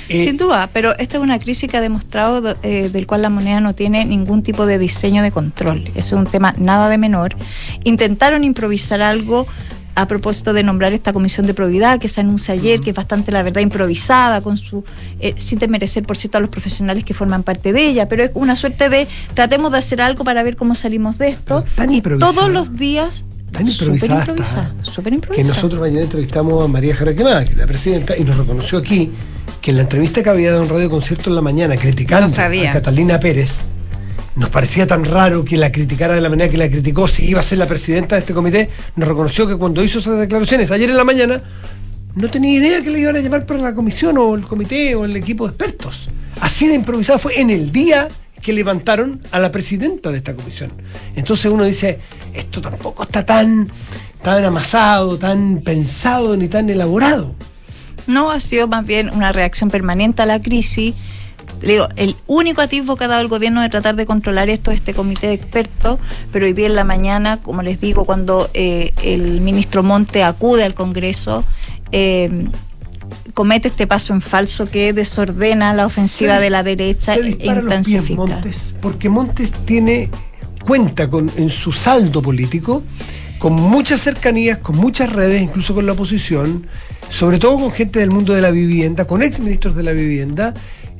[0.10, 3.22] Eh, Sin duda, pero esta es una crisis que ha demostrado do- eh, del cual
[3.22, 5.84] la moneda no tiene ningún tipo de diseño de control.
[5.96, 7.36] Eso es un tema nada de menor.
[7.84, 9.48] Intentaron improvisar algo
[9.96, 13.32] a propósito de nombrar esta comisión de probidad que se anuncia ayer, que es bastante,
[13.34, 14.84] la verdad, improvisada, con su
[15.20, 18.32] eh, sin desmerecer, por cierto, a los profesionales que forman parte de ella, pero es
[18.34, 21.66] una suerte de tratemos de hacer algo para ver cómo salimos de esto.
[21.76, 25.56] Tan y todos los días Tan improvisada improvisada, está, súper que improvisada.
[25.56, 29.12] nosotros mañana entrevistamos a María Jaraquemada, que es la presidenta, y nos reconoció aquí
[29.62, 32.34] que en la entrevista que había dado en Radio Concierto en la mañana criticando No
[32.34, 32.70] sabía.
[32.70, 33.62] a Catalina Pérez,
[34.36, 37.40] nos parecía tan raro que la criticara de la manera que la criticó, si iba
[37.40, 40.90] a ser la presidenta de este comité, nos reconoció que cuando hizo esas declaraciones ayer
[40.90, 41.42] en la mañana,
[42.16, 45.06] no tenía idea que le iban a llamar para la comisión o el comité o
[45.06, 46.08] el equipo de expertos.
[46.40, 48.08] Así de improvisada fue en el día
[48.42, 50.72] que levantaron a la presidenta de esta comisión.
[51.16, 52.00] Entonces uno dice,
[52.34, 53.70] esto tampoco está tan,
[54.22, 57.36] tan amasado, tan pensado ni tan elaborado.
[58.08, 60.96] No, ha sido más bien una reacción permanente a la crisis.
[61.62, 64.72] Le digo, el único atisbo que ha dado el gobierno de tratar de controlar esto
[64.72, 66.00] es este comité de expertos,
[66.32, 70.64] pero hoy día en la mañana, como les digo, cuando eh, el ministro Monte acude
[70.64, 71.44] al Congreso,
[71.92, 72.48] eh,
[73.34, 77.24] comete este paso en falso que desordena la ofensiva Se- de la derecha se e
[77.24, 78.26] dispara los pies intensifica.
[78.26, 80.10] Montes, porque Montes tiene
[80.66, 82.84] cuenta con en su saldo político
[83.40, 86.68] con muchas cercanías, con muchas redes, incluso con la oposición,
[87.10, 90.54] sobre todo con gente del mundo de la vivienda, con exministros de la vivienda,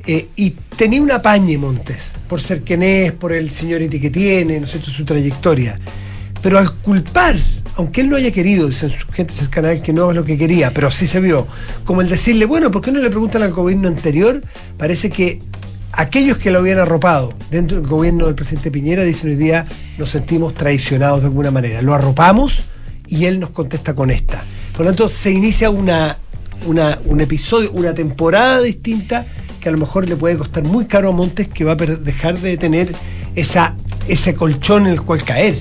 [0.06, 4.58] eh, y tenía un apañe Montes, por ser quien es, por el señority que tiene,
[4.58, 5.78] ¿no cierto?, su trayectoria.
[6.42, 7.36] Pero al culpar,
[7.80, 10.38] aunque él no haya querido, dicen su gente cercana a que no es lo que
[10.38, 11.46] quería, pero sí se vio,
[11.84, 14.42] como el decirle, bueno, ¿por qué no le preguntan al gobierno anterior?
[14.76, 15.40] Parece que
[15.92, 19.66] aquellos que lo habían arropado dentro del gobierno del presidente Piñera dicen hoy día
[19.98, 21.82] nos sentimos traicionados de alguna manera.
[21.82, 22.62] Lo arropamos
[23.08, 24.42] y él nos contesta con esta.
[24.72, 26.16] Por lo tanto, se inicia una,
[26.66, 29.26] una- un episodio, una temporada distinta
[29.60, 32.38] que a lo mejor le puede costar muy caro a Montes que va a dejar
[32.38, 32.92] de tener
[33.34, 33.74] esa,
[34.08, 35.56] ese colchón en el cual caer.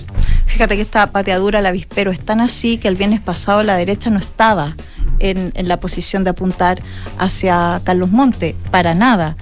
[0.50, 4.10] Fíjate que esta pateadura al avispero es tan así que el viernes pasado la derecha
[4.10, 4.76] no estaba
[5.20, 6.82] en, la posición de apuntar
[7.20, 9.38] hacia Carlos Monte, para nada.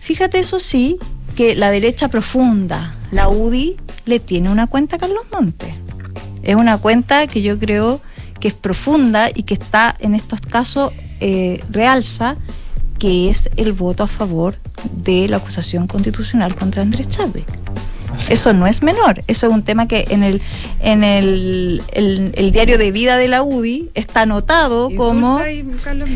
[0.00, 0.98] Fíjate eso sí,
[1.34, 5.74] que la derecha profunda, la UDI, le tiene una cuenta a Carlos Montes.
[6.42, 8.02] Es una cuenta que yo creo
[8.38, 12.36] que es profunda y que está en estos casos eh, realza
[12.98, 14.56] que es el voto a favor
[14.92, 17.44] de la acusación constitucional contra Andrés Chávez.
[18.28, 20.42] Eso no es menor, eso es un tema que en el
[20.80, 26.08] en el, el, el diario de vida de la UDI está anotado como y Carlos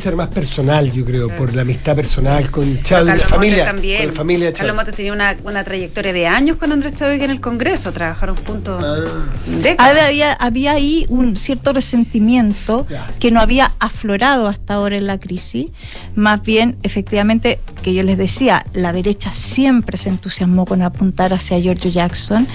[0.00, 1.38] ser más personal, yo creo, Claro.
[1.42, 3.98] por la amistad personal con Chávez, la familia, Montes también.
[4.00, 4.74] con la familia Carlos Chávez.
[4.74, 8.82] Montes tenía una, una trayectoria de años con Andrés Chávez en el Congreso, trabajaron juntos
[8.84, 10.04] Ah.
[10.06, 13.06] había, había ahí un cierto resentimiento Ya.
[13.18, 15.68] que no había aflorado hasta ahora en la crisis.
[16.14, 21.58] Más bien, efectivamente, que yo les decía, la derecha siempre se entusiasmó con apuntar hacia
[21.58, 22.46] Giorgio Jackson,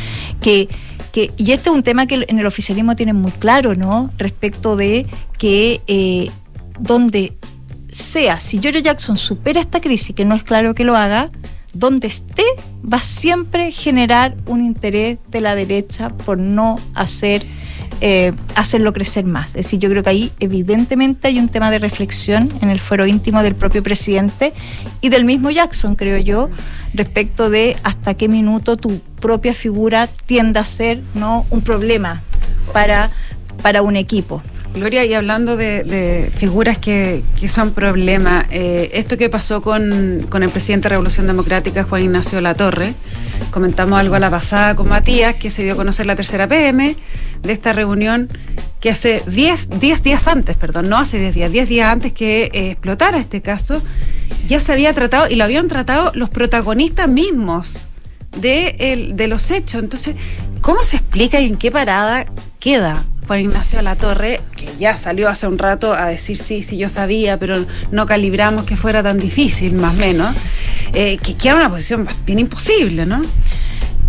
[0.42, 0.68] que,
[1.12, 4.12] que y este es un tema que en el oficialismo tienen muy claro, ¿no?
[4.18, 6.30] Respecto de que eh,
[6.80, 7.38] donde
[7.92, 11.32] sea, si Giorgio Jackson supera esta crisis, que no es claro que lo haga,
[11.74, 12.44] donde esté
[12.82, 17.46] va a siempre generar un interés de la derecha por no hacer
[18.00, 19.50] eh, hacerlo crecer más.
[19.50, 23.06] Es decir, yo creo que ahí evidentemente hay un tema de reflexión en el fuero
[23.06, 24.54] íntimo del propio presidente
[25.02, 26.50] y del mismo Jackson, creo yo,
[26.94, 32.24] respecto de hasta qué minuto tu propia figura tiende a ser no un problema
[32.74, 33.12] para,
[33.62, 34.42] para un equipo.
[34.74, 40.44] Gloria, y hablando de, figuras que, que son problemas, eh, esto que pasó con, con
[40.44, 42.94] el presidente de Revolución Democrática, Juan Ignacio Latorre,
[43.52, 46.96] comentamos algo a la pasada con Matías, que se dio a conocer la tercera PM
[47.44, 48.30] de esta reunión
[48.80, 52.50] que hace 10 10 días antes, perdón, no hace 10 días, 10 días antes que
[52.54, 53.82] eh, explotara este caso,
[54.48, 57.86] ya se había tratado y lo habían tratado los protagonistas mismos
[58.38, 59.84] de, el- de los hechos.
[59.84, 60.16] Entonces,
[60.62, 62.26] ¿cómo se explica y en qué parada
[62.60, 66.90] queda Juan Ignacio Latorre, que ya salió hace un rato a decir sí, sí, yo
[66.90, 70.36] sabía, pero no calibramos que fuera tan difícil, más o menos,
[70.94, 73.22] eh, que queda una posición bien imposible, ¿no?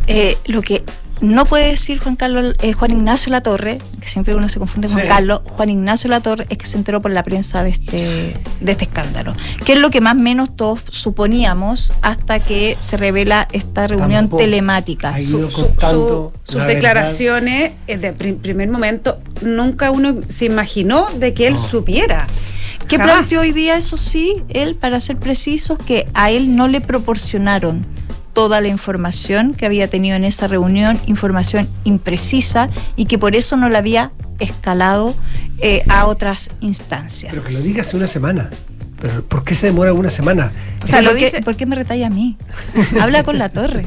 [0.09, 0.83] Eh, lo que
[1.23, 5.01] no puede decir Juan Carlos eh, Juan Ignacio Latorre, que siempre uno se confunde con
[5.01, 5.07] Sí.
[5.09, 8.85] Carlos, Juan Ignacio Latorre es que se enteró por la prensa de este, de este
[8.85, 9.33] escándalo,
[9.65, 14.25] que es lo que más o menos todos suponíamos hasta que se revela esta reunión
[14.25, 14.43] Tampoco.
[14.43, 15.17] telemática.
[15.19, 21.07] Su- su- su- sus la declaraciones, eh, de pri- primer momento, nunca uno se imaginó
[21.17, 21.63] de que él No.
[21.67, 22.27] supiera.
[22.89, 26.81] ¿Qué planteó hoy día, eso sí, él, para ser precisos, que a él no le
[26.81, 27.87] proporcionaron
[28.33, 33.57] toda la información que había tenido en esa reunión, información imprecisa y que por eso
[33.57, 35.15] no la había escalado
[35.59, 37.33] eh, a otras instancias.
[37.33, 38.51] Pero que lo diga hace una semana.
[39.03, 40.53] Pero ¿por qué se demora una semana?
[40.81, 42.37] o sea, lo ¿por, qué, dice- por qué me retalla a mí?
[43.01, 43.85] Habla con la torre.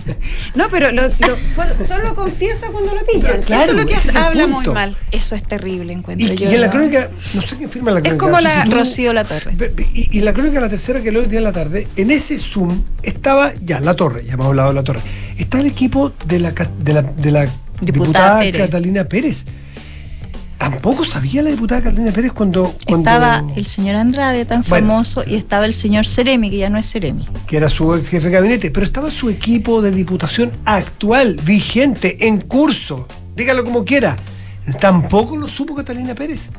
[0.56, 1.04] No, pero lo,
[1.88, 3.41] solo confiesa cuando lo pillan.
[3.43, 4.71] Claro, Eso es lo que es habla punto.
[4.71, 4.97] muy mal.
[5.13, 6.51] Eso es terrible, encuentro Y, yo.
[6.51, 8.17] y en la crónica, no sé quién firma la crónica.
[8.17, 9.56] como no sé la- si tú- Rocío La Torre.
[9.93, 12.38] Y, y la crónica, la tercera que leo hoy día en la tarde, en ese
[12.38, 14.99] Zoom estaba ya la torre, ya hemos hablado de la torre.
[15.38, 17.47] Está el equipo de la, de la, de la
[17.80, 18.62] diputada, Pérez.
[18.65, 19.45] Catalina Pérez.
[20.58, 22.74] Tampoco sabía la diputada Catalina Pérez cuando.
[22.88, 26.70] cuando Estaba el señor Andrade, tan Bueno, famoso, y estaba el señor Ceremi, que ya
[26.70, 27.28] no es Ceremi.
[27.46, 32.28] que era su ex jefe de gabinete, pero estaba su equipo de diputación actual, vigente,
[32.28, 33.08] en curso.
[33.36, 34.15] Dígalo como quiera.
[34.80, 36.50] Tampoco lo supo Catalina Pérez.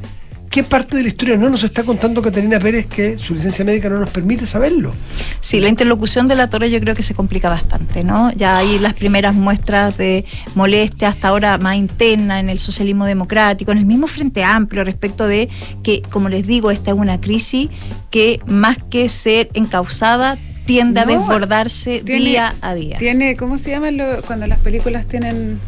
[0.57, 3.91] ¿Qué parte de la historia no nos está contando Catalina Pérez que su licencia médica
[3.91, 4.95] no nos permite saberlo?
[5.41, 8.33] Sí, la interlocución de la torre yo creo que se complica bastante, ¿no?
[8.33, 13.71] Ya hay las primeras muestras de molestia hasta ahora más interna en el socialismo democrático,
[13.71, 15.51] en el mismo Frente Amplio respecto de
[15.83, 17.69] que, como les digo, esta es una crisis
[18.11, 22.97] que más que ser encausada tiende a desbordarse tiene- día a día.
[22.97, 25.61] Tiene, ¿cómo se llama lo- cuando las películas tienen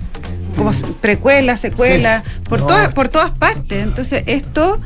[0.58, 2.40] como s- precuelas, secuelas, Sí.
[2.48, 2.66] por, No.
[2.66, 3.82] todas, por todas partes?
[3.82, 4.80] Entonces, esto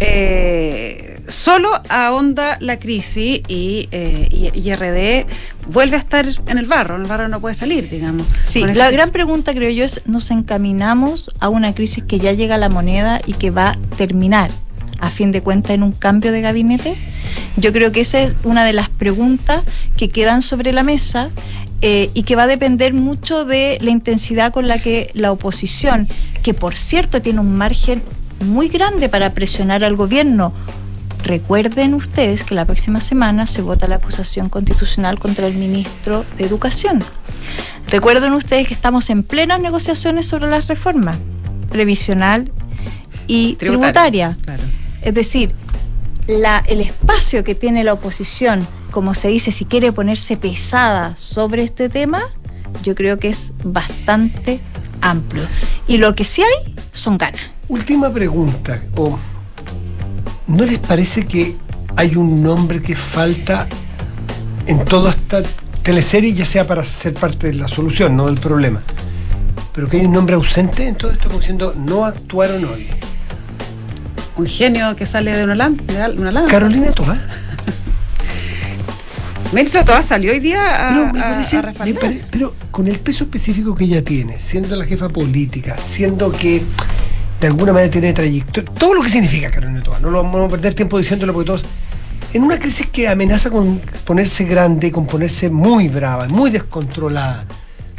[0.00, 5.26] eh, solo ahonda la crisis y, eh, y, y RD
[5.70, 8.26] vuelve a estar en el barro, en el barro no puede salir, digamos.
[8.44, 12.18] Sí, Con la este- gran pregunta creo yo es, ¿nos encaminamos a una crisis que
[12.18, 14.50] ya llega a la moneda y que va a terminar,
[15.00, 16.96] a fin de cuentas, en un cambio de gabinete?
[17.56, 19.62] Yo creo que esa es una de las preguntas
[19.96, 21.30] que quedan sobre la mesa
[21.82, 26.08] eh, y que va a depender mucho de la intensidad con la que la oposición,
[26.42, 28.02] que por cierto tiene un margen
[28.44, 30.52] muy grande para presionar al gobierno,
[31.24, 36.44] Recuerden ustedes que la próxima semana se vota la acusación constitucional contra el ministro de
[36.44, 37.02] Educación.
[37.88, 41.18] Recuerden ustedes que estamos en plenas negociaciones sobre las reformas
[41.70, 42.50] previsional
[43.26, 44.38] y tributaria.
[44.44, 44.62] Claro.
[45.02, 45.54] Es decir,
[46.28, 51.62] la- el espacio que tiene la oposición, como se dice, si quiere ponerse pesada sobre
[51.62, 52.22] este tema,
[52.82, 54.60] yo creo que es bastante
[55.00, 55.44] amplio.
[55.86, 57.40] Y lo que sí hay son ganas.
[57.68, 58.80] Última pregunta.
[60.46, 61.56] ¿No les parece que
[61.96, 63.66] hay un nombre que falta
[64.66, 65.42] en toda esta
[65.82, 68.82] teleserie, ya sea para ser parte de la solución, no del problema.
[69.72, 72.88] Pero que hay un nombre ausente en todo esto, como diciendo, no actuaron hoy.
[74.36, 76.10] Un genio que sale de una lámpara.
[76.10, 76.52] Una lámpara.
[76.52, 77.16] Carolina Toá.
[79.52, 82.00] Ministra Toá salió hoy día a, Pero, me parece- a me respaldar.
[82.00, 86.62] pare- pero con el peso específico que ella tiene, siendo la jefa política, siendo que
[87.40, 90.48] de alguna manera tiene trayectoria, todo lo que significa Carolina Toá, no lo vamos a
[90.48, 91.64] perder tiempo diciéndolo porque todos.
[92.34, 97.46] En una crisis que amenaza con ponerse grande, con ponerse muy brava, muy descontrolada,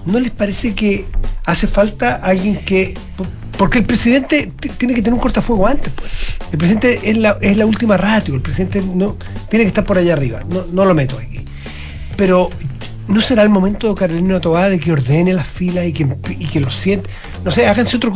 [0.05, 1.05] ¿no les parece que
[1.45, 2.93] hace falta alguien que.
[3.17, 6.09] por- Porque el presidente tiene que tener un cortafuego antes, pues.
[6.51, 9.17] El presidente es la, es la última ratio, el presidente no
[9.49, 10.41] tiene que estar por allá arriba.
[10.49, 11.39] No, no lo meto aquí.
[12.15, 12.49] Pero
[13.09, 16.07] ¿no será el momento, Carolina Tobá, de que ordene las filas y que,
[16.37, 17.09] y que lo siente?
[17.43, 18.13] No sé, háganse otro.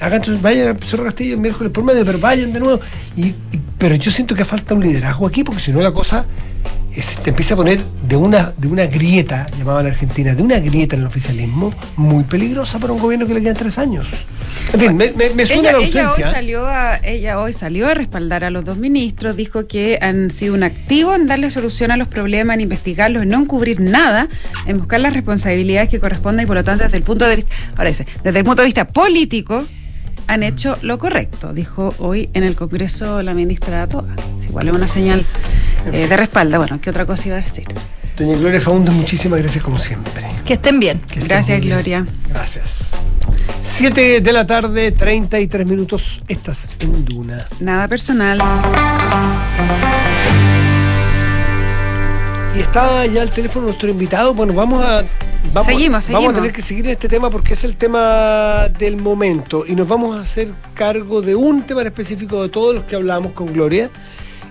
[0.00, 2.80] Háganse, vayan a Cerro Castillo el miércoles por medio, pero vayan de nuevo.
[3.16, 3.34] Y,
[3.78, 6.24] pero yo siento que falta un liderazgo aquí, porque si no la cosa
[7.02, 10.58] se te empieza a poner de una, de una grieta, llamada en Argentina, de una
[10.60, 14.06] grieta en el oficialismo, muy peligrosa para un gobierno que le quedan tres años.
[14.72, 16.32] En fin, me, me- me suena Ella, la ella hoy ausencia.
[16.32, 20.54] salió a, ella hoy salió a respaldar a los dos ministros, dijo que han sido
[20.54, 24.28] un activo en darle solución a los problemas, en investigarlos, en no encubrir nada,
[24.66, 27.54] en buscar las responsabilidades que corresponden y por lo tanto desde el punto de vista,
[27.76, 29.64] ahora dice, desde el punto de vista político,
[30.28, 34.06] han hecho lo correcto, dijo hoy en el Congreso la ministra Toa.
[34.48, 35.24] Igual es una señal
[35.92, 36.58] eh, de respaldo.
[36.58, 37.64] Bueno, ¿qué otra cosa iba a decir?
[38.16, 40.24] Doña Gloria Faundes, muchísimas gracias como siempre.
[40.44, 41.00] Que estén bien.
[41.00, 41.72] Que Gracias, bien.
[41.74, 42.06] Gloria.
[42.30, 42.92] Gracias.
[43.62, 46.22] 7 de la tarde, 33 minutos.
[46.28, 47.46] Estás en Duna.
[47.60, 48.38] Nada personal.
[52.54, 54.32] Y está ya el teléfono nuestro invitado.
[54.34, 55.04] Bueno, vamos a.
[55.52, 56.32] Vamos, Seguimos, Vamos seguimos.
[56.32, 59.64] a tener que seguir en este tema porque es el tema del momento.
[59.66, 62.96] Y nos vamos a hacer cargo de un tema en específico de todos los que
[62.96, 63.90] hablamos con Gloria.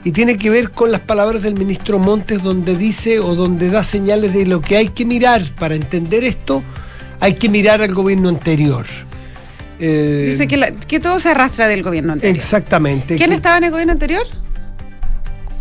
[0.06, 3.84] Y tiene que ver con las palabras del ministro Montes, donde dice o donde da
[3.84, 6.64] señales de lo que hay que mirar para entender esto.
[7.20, 8.86] Hay que mirar al gobierno anterior.
[9.80, 12.36] Eh, Dice que, la- que todo se arrastra del gobierno anterior.
[12.38, 13.16] Exactamente.
[13.18, 14.26] ¿Quién que- estaba en el gobierno anterior?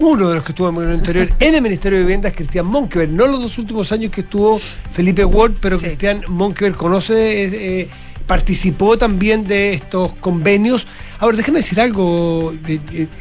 [0.01, 2.35] uno de los que estuvo en el gobierno anterior en el Ministerio de Vivienda es
[2.35, 3.09] Cristian Monkever.
[3.09, 4.61] No los dos últimos años que estuvo
[4.93, 5.87] Felipe Ward, pero Sí.
[5.87, 7.51] Cristian Monkever conoce, eh,
[7.83, 7.89] eh,
[8.27, 10.87] participó también de estos convenios.
[11.19, 12.55] Ahora, déjeme decir algo.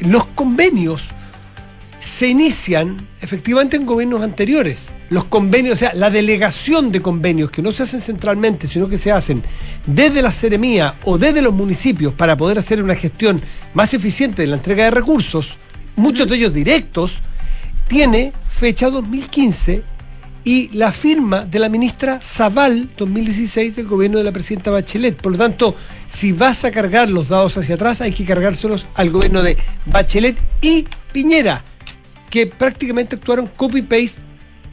[0.00, 1.10] los convenios
[2.00, 4.90] se inician efectivamente en gobiernos anteriores.
[5.08, 8.98] Los convenios, o sea, la delegación de convenios que no se hacen centralmente, sino que
[8.98, 9.42] se hacen
[9.86, 13.40] desde la seremía o desde los municipios para poder hacer una gestión
[13.72, 15.56] más eficiente de la entrega de recursos,
[15.96, 17.22] muchos de ellos directos,
[17.88, 19.93] tiene fecha 2015
[20.44, 25.16] y la firma de la ministra Zaval 2016 del gobierno de la presidenta Bachelet.
[25.20, 25.74] Por lo tanto,
[26.06, 30.36] si vas a cargar los dados hacia atrás, hay que cargárselos al gobierno de Bachelet
[30.60, 31.64] y Piñera,
[32.30, 34.20] que prácticamente actuaron copy-paste,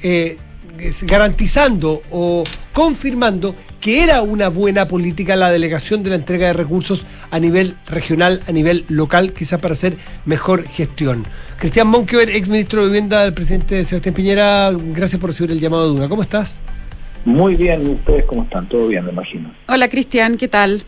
[0.03, 0.37] eh,
[1.03, 7.03] garantizando o confirmando que era una buena política la delegación de la entrega de recursos
[7.31, 11.25] a nivel regional, a nivel local, quizás para hacer mejor gestión.
[11.57, 15.83] Cristian Monkever, ex ministro de Vivienda del presidente Sebastián Piñera, gracias por recibir el llamado
[15.83, 16.09] de Duna.
[16.09, 16.55] ¿Cómo estás?
[17.25, 18.67] Muy bien, ¿y ustedes cómo están?
[18.67, 19.53] Todo bien, me imagino.
[19.67, 20.83] Hola, Cristian, ¿qué tal?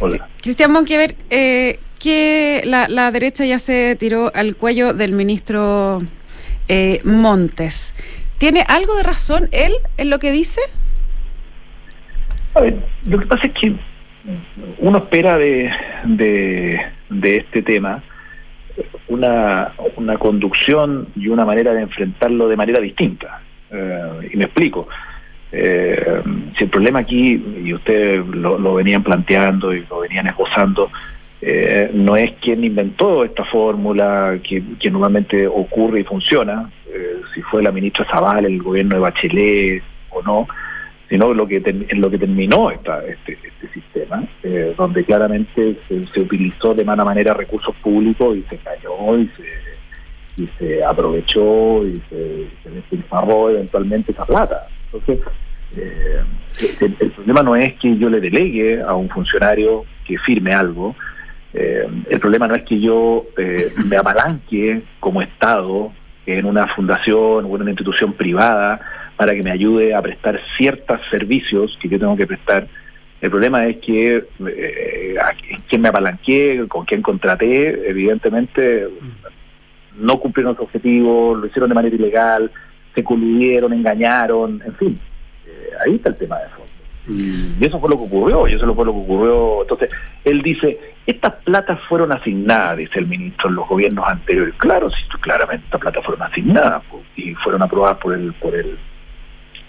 [0.00, 0.28] Hola.
[0.40, 6.02] Cristian Monkever, eh, que la, la derecha ya se tiró al cuello del ministro
[6.68, 7.94] eh, Montes.
[8.40, 10.62] ¿Tiene algo de razón él en lo que dice?
[12.54, 12.74] A ver,
[13.06, 13.74] lo que pasa es que
[14.78, 15.70] uno espera de,
[16.06, 18.02] de, este tema
[19.08, 23.42] una, una conducción y una manera de enfrentarlo de manera distinta.
[23.70, 24.88] Eh, y me explico.
[25.52, 26.22] Eh,
[26.56, 30.90] si el problema aquí, y ustedes lo, lo venían planteando y lo venían esbozando,
[31.42, 37.42] eh, no es quien inventó esta fórmula que, que normalmente ocurre y funciona, eh, si
[37.42, 40.48] fue la ministra Zaval, el gobierno de Bachelet o no,
[41.08, 46.04] sino lo que en lo que terminó esta, este, este sistema, eh, donde claramente se,
[46.04, 51.78] se utilizó de mala manera recursos públicos y se engañó y se, y se aprovechó
[51.78, 54.66] y se, se despilfarró eventualmente esa plata.
[54.92, 55.26] Entonces,
[55.76, 56.20] eh,
[56.80, 60.94] el, el problema no es que yo le delegue a un funcionario que firme algo,
[61.52, 65.92] eh, el problema no es que yo eh, me apalanque como Estado
[66.38, 68.80] en una fundación o en una institución privada
[69.16, 72.66] para que me ayude a prestar ciertos servicios que yo tengo que prestar.
[73.20, 75.32] El problema es que eh, a
[75.68, 78.88] quién me apalanqué, con quién contraté, evidentemente
[79.98, 82.50] no cumplieron su objetivo, lo hicieron de manera ilegal,
[82.94, 84.98] se coludieron, engañaron, en fin.
[85.46, 86.59] Eh, ahí está el tema de fondo.
[87.10, 89.62] Y eso fue lo que ocurrió, y eso fue lo que ocurrió.
[89.62, 89.90] Entonces,
[90.24, 94.54] él dice, estas platas fueron asignadas, dice el ministro, en los gobiernos anteriores.
[94.58, 96.82] Claro, sí, claramente estas platas fueron asignadas
[97.16, 98.78] y fueron aprobadas por el, por el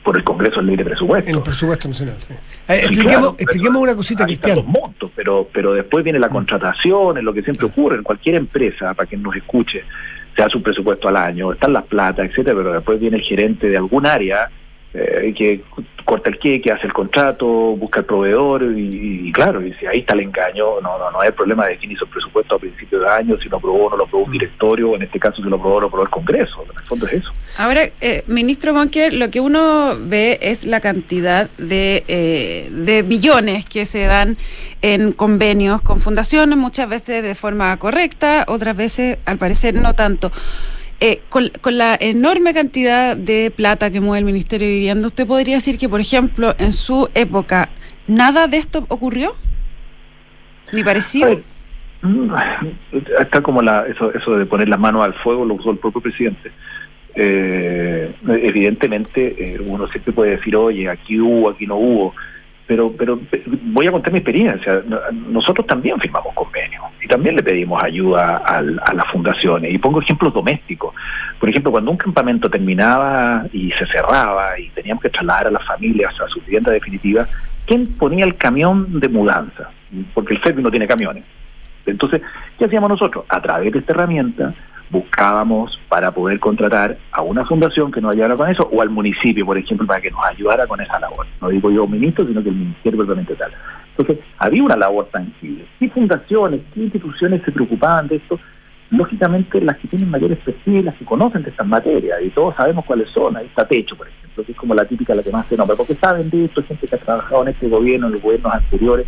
[0.04, 1.30] por el Congreso del Libre Presupuesto.
[1.30, 2.34] En el presupuesto nacional, sí.
[2.68, 4.58] Eh, expliquemos, expliquemos una cosita, Cristian.
[4.58, 8.36] los montos, pero, pero después viene la contratación, es lo que siempre ocurre en cualquier
[8.36, 9.84] empresa, para quien nos escuche,
[10.36, 13.68] se hace un presupuesto al año, están las plata, etcétera, pero después viene el gerente
[13.68, 14.50] de algún área
[14.94, 15.62] eh, que
[16.04, 20.14] corta el queque, hace el contrato, busca el proveedor y, claro, y si ahí está
[20.14, 23.08] el engaño, no, no, no el problema de quién hizo el presupuesto a principio de
[23.08, 25.44] año, si lo aprobó o no lo aprobó un directorio, o en este caso si
[25.44, 27.32] lo aprobó o lo aprobó el Congreso, en el fondo es eso.
[27.58, 33.66] Ahora, eh, ministro Monker, lo que uno ve es la cantidad de, eh, de billones
[33.66, 34.38] que se dan
[34.82, 40.32] en convenios con fundaciones, muchas veces de forma correcta, otras veces, al parecer, no tanto.
[41.04, 45.56] Eh, con, la enorme cantidad de plata que mueve el Ministerio de Vivienda, ¿usted podría
[45.56, 47.70] decir que, por ejemplo, en su época,
[48.06, 49.32] nada de esto ocurrió?
[50.72, 51.41] ¿Ni parecido?
[52.04, 52.32] Mm,
[53.20, 56.02] Está como la, eso, eso de poner las manos al fuego, lo usó el propio
[56.02, 56.52] presidente.
[57.16, 62.14] Eh, evidentemente, eh, uno siempre puede decir, oye, aquí hubo, aquí no hubo,
[62.72, 64.82] pero, pero pe- voy a contar mi experiencia.
[64.88, 69.74] No- Nosotros también firmamos convenios y también le pedimos ayuda al- a las fundaciones.
[69.74, 70.94] Y pongo ejemplos domésticos.
[71.38, 75.66] Por ejemplo, cuando un campamento terminaba y se cerraba y teníamos que trasladar a las
[75.66, 77.28] familias a su vivienda definitiva,
[77.66, 79.70] ¿quién ponía el camión de mudanza?
[80.14, 81.26] Porque el FEDMI no tiene camiones.
[81.86, 82.22] Entonces,
[82.58, 83.26] ¿qué hacíamos nosotros?
[83.28, 84.54] A través de esta herramienta
[84.92, 89.46] buscábamos para poder contratar a una fundación que nos ayudara con eso o al municipio,
[89.46, 91.26] por ejemplo, para que nos ayudara con esa labor.
[91.42, 93.06] No digo yo ministro, sino que el ministerio
[93.38, 93.52] tal.
[93.98, 95.66] Entonces, había una labor tangible.
[95.80, 98.39] ¿Qué fundaciones, qué instituciones se preocupaban de esto?
[98.89, 102.84] Lógicamente, las que tienen mayor expertise, las que conocen de estas materias, y todos sabemos
[102.86, 103.38] cuáles son.
[103.38, 105.78] Ahí está Techo, por ejemplo, que es como la típica, la que más se nombra,
[105.78, 109.08] porque saben de esto, gente que ha trabajado en este gobierno, en los gobiernos anteriores,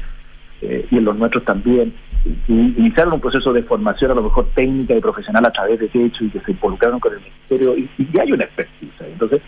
[0.64, 1.94] eh, y en los nuestros también,
[2.48, 5.88] y- iniciaron un proceso de formación a lo mejor técnica y profesional a través de
[5.90, 8.92] Techo y que se involucraron con el ministerio y, y hay una expertise.
[9.02, 9.42] Entonces,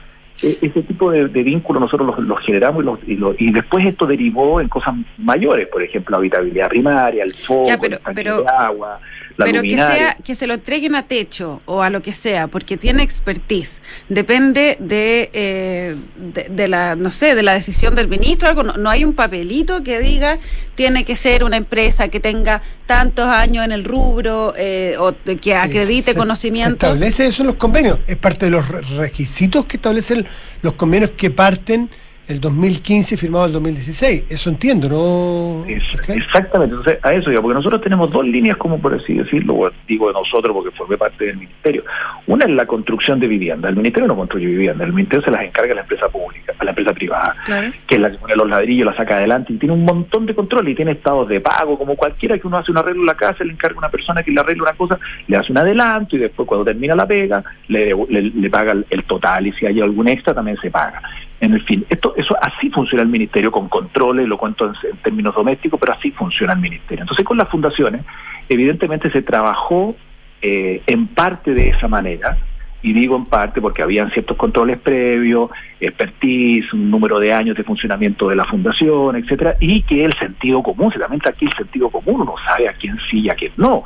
[0.43, 3.51] e- ese tipo de, de vínculos nosotros los, los generamos y, los, y, lo- y
[3.53, 8.01] después esto derivó en cosas mayores, por ejemplo, habitabilidad primaria, el foco, Ya, pero- el
[8.01, 8.99] tanque pero- de agua,
[9.37, 12.47] la Pero que sea que se lo entreguen a techo o a lo que sea,
[12.47, 13.81] porque tiene expertise.
[14.09, 15.95] Depende de, eh,
[16.33, 18.47] de, de la, no sé, de la decisión del ministro.
[18.47, 18.63] Algo.
[18.63, 20.39] No, no hay un papelito que diga
[20.75, 25.55] tiene que ser una empresa que tenga tantos años en el rubro eh, o que
[25.55, 26.85] acredite Se- conocimiento.
[26.85, 27.99] Se establece eso en los convenios.
[28.07, 30.25] Es parte de los re- requisitos que establecen
[30.61, 31.89] los convenios que parten
[32.27, 34.31] el 2015 firmado el 2016.
[34.31, 35.65] Eso entiendo, ¿no?
[35.67, 39.71] Es- exactamente, entonces a eso ya, porque nosotros tenemos dos líneas, como por así decirlo,
[39.87, 41.83] digo de nosotros porque formé parte del ministerio.
[42.27, 43.69] Una es la construcción de vivienda.
[43.69, 46.63] El ministerio no construye vivienda, el ministerio se las encarga a la empresa pública, a
[46.63, 47.71] la empresa privada, Claro.
[47.87, 50.33] que es la que pone los ladrillos, la saca adelante y tiene un montón de
[50.35, 53.15] control y tiene estados de pago, como cualquiera que uno hace un arreglo en la
[53.15, 54.97] casa, le encarga a una persona que le arregle una cosa,
[55.27, 58.85] le hace un adelanto y después cuando termina la pega, le, le, le paga el,
[58.89, 61.01] el total y si hay algún extra también se paga.
[61.41, 65.35] En el fin, esto, eso así funciona el ministerio con controles, lo cuento en, términos
[65.35, 67.03] domésticos, pero así funciona el ministerio.
[67.03, 68.03] Entonces con las fundaciones,
[68.47, 69.95] evidentemente se trabajó
[70.41, 72.37] eh, en parte de esa manera,
[72.81, 77.63] y digo en parte porque habían ciertos controles previos, expertise, un número de años de
[77.63, 82.21] funcionamiento de la fundación, etcétera, y que el sentido común, seguramente aquí el sentido común
[82.21, 83.83] uno sabe a quién sí y a quién no.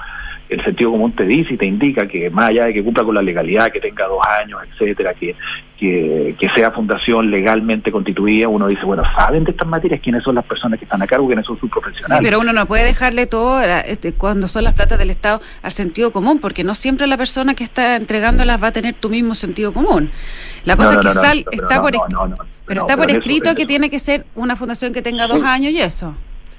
[0.49, 3.13] El sentido común te dice y te indica que más allá de que cumpla con
[3.13, 5.35] la legalidad, que tenga dos años, etcétera, que,
[5.77, 10.33] que, que sea fundación legalmente constituida, uno dice, bueno, ¿saben de estas materias quiénes son
[10.33, 12.27] las personas que están a cargo, quiénes son sus Sí, profesionales?
[12.27, 15.71] pero uno no puede dejarle todo la- este, cuando son las platas del Estado al
[15.71, 19.35] sentido común, porque no siempre la persona que está entregándolas va a tener tu mismo
[19.35, 20.09] sentido común.
[20.65, 21.91] La cosa No, no, es que no, sal- está por
[22.65, 25.41] pero está por eso- escrito que eso- tiene que ser una fundación que tenga dos
[25.41, 25.45] Sí.
[25.47, 26.15] años y eso,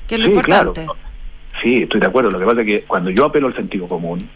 [0.07, 0.84] que es lo Sí, importante.
[0.84, 0.97] claro.
[1.62, 2.30] Sí, estoy de acuerdo.
[2.30, 4.28] Lo que pasa es que cuando yo apelo al sentido común,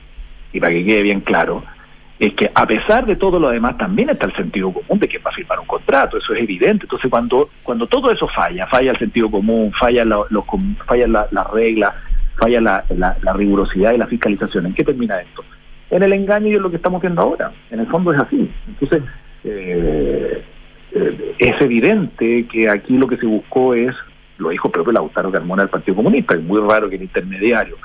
[0.52, 1.64] y para que quede bien claro,
[2.18, 5.18] es que a pesar de todo lo demás también está el sentido común de que
[5.18, 6.84] va a firmar un contrato, eso es evidente.
[6.84, 10.44] Entonces cuando cuando todo eso falla, falla el sentido común, falla la, los,
[10.86, 11.94] falla la, la regla,
[12.36, 15.44] falla la, la- la rigurosidad y la fiscalización, ¿en qué termina esto?
[15.90, 17.52] En el engaño y en lo que estamos viendo ahora.
[17.70, 18.48] En el fondo es así.
[18.68, 19.02] Entonces,
[19.44, 20.42] eh,
[20.92, 23.94] eh, es evidente que aquí lo que se buscó es,
[24.38, 27.76] lo dijo propio Lautaro Carmona del Partido Comunista, es muy raro que el intermediario,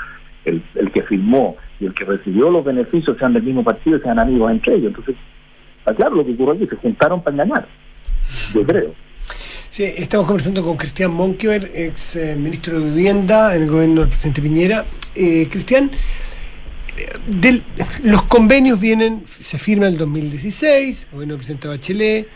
[0.45, 4.19] el, el que firmó y el que recibió los beneficios sean del mismo partido sean
[4.19, 4.87] amigos entre ellos.
[4.87, 5.15] Entonces,
[5.79, 7.67] está claro lo que ocurrió aquí, se juntaron para engañar,
[8.53, 8.93] yo creo.
[9.69, 14.09] Sí, estamos conversando con Cristian Monkever, ex eh, ministro de Vivienda en el gobierno del
[14.09, 14.83] presidente Piñera.
[15.15, 15.91] Eh, Cristian,
[17.27, 17.63] del-
[18.03, 22.27] los convenios vienen, se firma en el 2016, el gobierno del presidente Bachelet,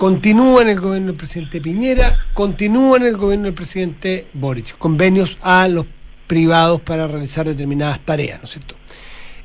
[0.00, 5.36] continúa en el gobierno del presidente Piñera, continúa en el gobierno del presidente Boric, convenios
[5.42, 5.84] a los
[6.26, 8.76] privados para realizar determinadas tareas, ¿no es cierto?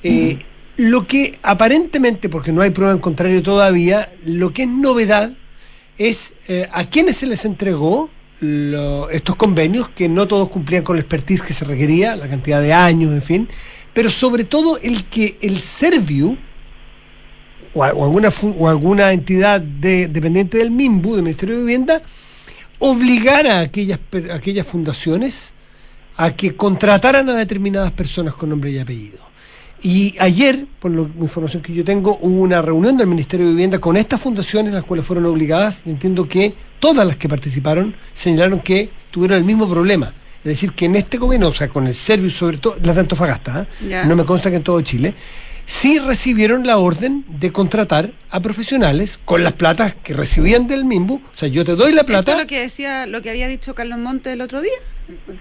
[0.01, 0.39] Eh,
[0.77, 5.33] Lo que aparentemente, porque no hay prueba en contrario todavía, lo que es novedad
[5.97, 10.95] es eh, a quiénes se les entregó lo- estos convenios, que no todos cumplían con
[10.95, 13.49] la expertise que se requería, la cantidad de años, en fin,
[13.93, 16.37] pero sobre todo el que el Serviu
[17.75, 22.01] o, a- o alguna, o alguna entidad de- dependiente del MIMBU, del Ministerio de Vivienda,
[22.79, 23.99] obligara a aquellas,
[24.31, 25.53] a aquellas fundaciones
[26.17, 29.17] a que contrataran a determinadas personas con nombre y apellido.
[29.83, 33.79] Y ayer, por la información que yo tengo, hubo una reunión del Ministerio de Vivienda
[33.79, 38.59] con estas fundaciones, las cuales fueron obligadas, y entiendo que todas las que participaron señalaron
[38.61, 40.13] que tuvieron el mismo problema.
[40.39, 43.01] Es decir, que en este gobierno, o sea, con el Servius sobre todo, las de
[43.01, 43.87] Antofagasta, ¿eh?
[44.07, 45.13] No me consta que en todo Chile,
[45.65, 51.15] sí recibieron la orden de contratar a profesionales con las platas que recibían del MIMBU.
[51.15, 52.31] O sea, yo te doy la ¿Esto plata.
[52.33, 54.73] es lo que decía, lo que había dicho Carlos Monte el otro día?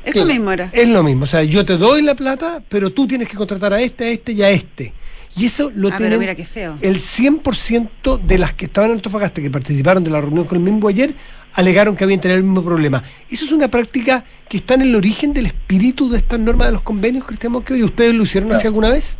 [0.04, 0.70] Esto Claro, mismo era.
[0.72, 1.24] Es lo mismo.
[1.24, 4.08] O sea, yo te doy la plata, pero tú tienes que contratar a este, a
[4.08, 4.92] este y a este.
[5.36, 6.78] Y eso lo Ah, pero tienen mira qué feo.
[6.80, 10.64] el 100% de las que estaban en Antofagasta, que participaron de la reunión con el
[10.64, 11.14] MIMBU ayer,
[11.54, 13.02] alegaron que habían tenido el mismo problema.
[13.30, 16.72] Eso es una práctica que está en el origen del espíritu de estas normas de
[16.72, 17.80] los convenios, Cristian Monquever.
[17.80, 19.16] ¿Y ustedes lo hicieron así alguna vez?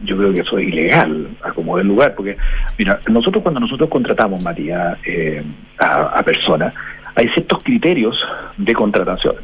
[0.00, 2.36] Yo creo que eso es ilegal a como del lugar, porque,
[2.78, 5.42] mira, nosotros cuando nosotros contratamos, María, eh,
[5.78, 6.74] a, personas,
[7.14, 8.26] hay ciertos criterios
[8.56, 9.36] de contratación.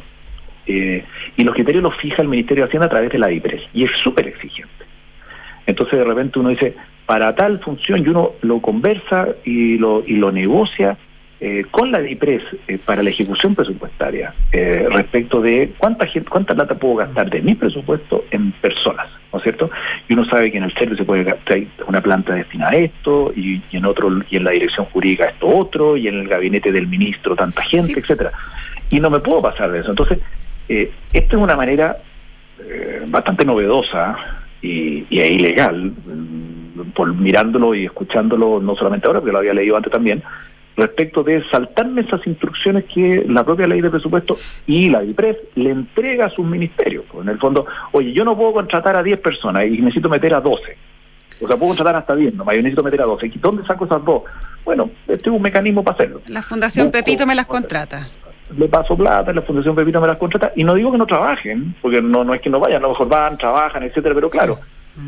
[0.65, 1.03] Eh,
[1.35, 3.83] y los criterios los fija el Ministerio de Hacienda a través de la DIPRES, y
[3.83, 4.71] es súper exigente.
[5.65, 6.75] Entonces de repente uno dice,
[7.05, 10.97] para tal función, y uno lo conversa y lo, y lo negocia
[11.45, 16.55] eh, con la DIPRES eh, para la ejecución presupuestaria eh, respecto de cuánta gente, cuánta
[16.55, 19.07] plata puedo gastar de mi presupuesto en personas.
[20.13, 21.57] Y uno sabe que en el servicio se puede gastar
[21.87, 25.47] una planta destinada a esto y, y en otro y en la dirección jurídica esto
[25.47, 27.99] otro y en el gabinete del ministro tanta gente, Sí.
[27.99, 28.31] etcétera.
[28.91, 29.89] Y no me puedo pasar de eso.
[29.89, 30.19] Entonces,
[30.69, 31.97] eh, esta es una manera
[32.59, 34.15] eh, bastante novedosa
[34.61, 39.55] y, y es ilegal, mm, por mirándolo y escuchándolo, no solamente ahora, porque lo había
[39.55, 40.21] leído antes también,
[40.75, 45.69] respecto de saltarme esas instrucciones que la propia ley de presupuesto y la DIPRES le
[45.71, 47.05] entrega a sus ministerios.
[47.11, 50.33] Pues en el fondo, oye, yo no puedo contratar a 10 personas y necesito meter
[50.33, 50.77] a 12.
[51.41, 53.27] O sea, puedo contratar hasta 10, nomás yo necesito meter a 12.
[53.27, 54.23] ¿Y dónde saco esas dos?
[54.65, 56.21] Bueno, este es un mecanismo para hacerlo.
[56.27, 58.07] La Fundación Busco- Pepito me las contrata.
[58.57, 61.75] le paso plata, la Fundación Pepito me las contrata, y no digo que no trabajen,
[61.81, 64.59] porque no, no es que no vayan, a lo mejor van, trabajan, etcétera, pero claro,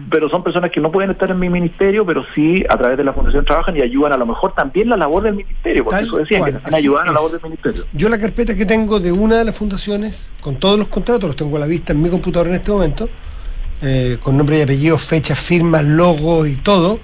[0.09, 3.03] pero son personas que no pueden estar en mi ministerio, pero sí a través de
[3.03, 6.07] la Fundación trabajan y ayudan a lo mejor también la labor del ministerio, porque Tal
[6.07, 7.85] eso decían, cual, que así ayudar a la labor del ministerio.
[7.93, 11.35] Yo la carpeta que tengo de una de las fundaciones, con todos los contratos, los
[11.35, 13.07] tengo a la vista en mi computador en este momento,
[13.83, 16.97] eh, con nombre y apellido, fechas, firmas, logos y todo,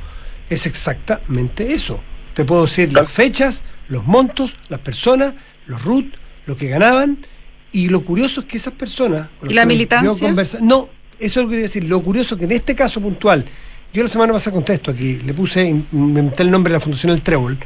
[0.50, 2.02] es exactamente eso.
[2.34, 5.36] Te puedo decir las fechas, los montos, las personas,
[5.68, 6.06] los RUT,
[6.48, 7.26] lo que ganaban,
[7.72, 9.28] y lo curioso es que esas personas...
[9.40, 10.28] con ¿Y la yo militancia?
[10.28, 10.90] conversa- no,
[11.22, 11.84] eso es lo que quería decir.
[11.84, 13.46] Lo curioso que en este caso puntual,
[13.94, 17.22] yo la semana pasada contesto aquí, le puse, inventé el nombre de la Fundación El
[17.22, 17.58] Trébol.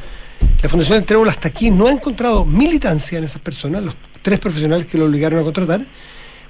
[0.61, 4.39] La Fundación El Trébol hasta aquí no ha encontrado militancia en esas personas, los tres
[4.39, 5.85] profesionales que lo obligaron a contratar,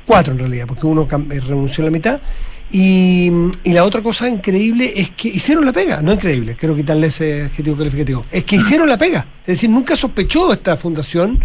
[0.05, 2.21] cuatro en realidad, porque uno eh, renunció a la mitad.
[2.71, 3.31] Y,
[3.63, 7.43] y la otra cosa increíble es que hicieron la pega, no increíble, quiero quitarle ese
[7.43, 9.27] adjetivo calificativo, es que hicieron la pega.
[9.41, 11.39] Es decir, nunca sospechó esta fundación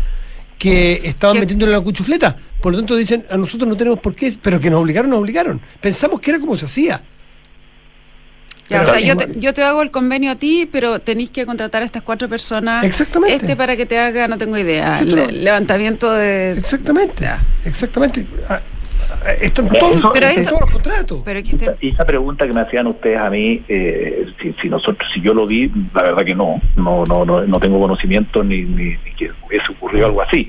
[0.59, 2.37] que estaban metiéndole la cuchufleta.
[2.61, 5.21] Por lo tanto dicen, a nosotros no tenemos por qué, pero que nos obligaron, nos
[5.21, 5.61] obligaron.
[5.81, 7.01] Pensamos que era como se hacía.
[8.69, 11.01] Ya, Pero o sea, es yo te, yo te hago el convenio a ti, pero
[11.01, 12.85] tenéis que contratar a estas cuatro personas.
[12.85, 13.35] Exactamente.
[13.35, 16.53] Este para que te haga, no tengo idea, Sí, pero- le- levantamiento de...
[16.53, 17.25] Exactamente.
[17.25, 17.43] Ya.
[17.65, 18.27] Exactamente.
[18.49, 18.61] Ah,
[19.25, 21.23] ah, Están todos, eso- Pero en eso- todos los contratos.
[21.25, 24.69] Pero que este- Y esa pregunta que me hacían ustedes a mí, eh, si, si
[24.69, 28.45] nosotros, si yo lo vi, la verdad que no, no, no, no, no tengo conocimiento
[28.45, 30.49] ni, ni, ni que hubiese ocurrido algo así.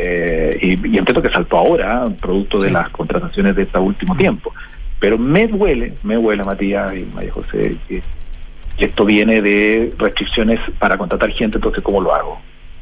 [0.00, 4.54] Eh, y, y entiendo que saltó ahora, producto de las contrataciones de este último tiempo.
[5.00, 8.00] Pero me duele, me duele, Matías y María José, que,
[8.76, 12.40] que esto viene de restricciones para contratar gente, entonces, ¿cómo lo hago?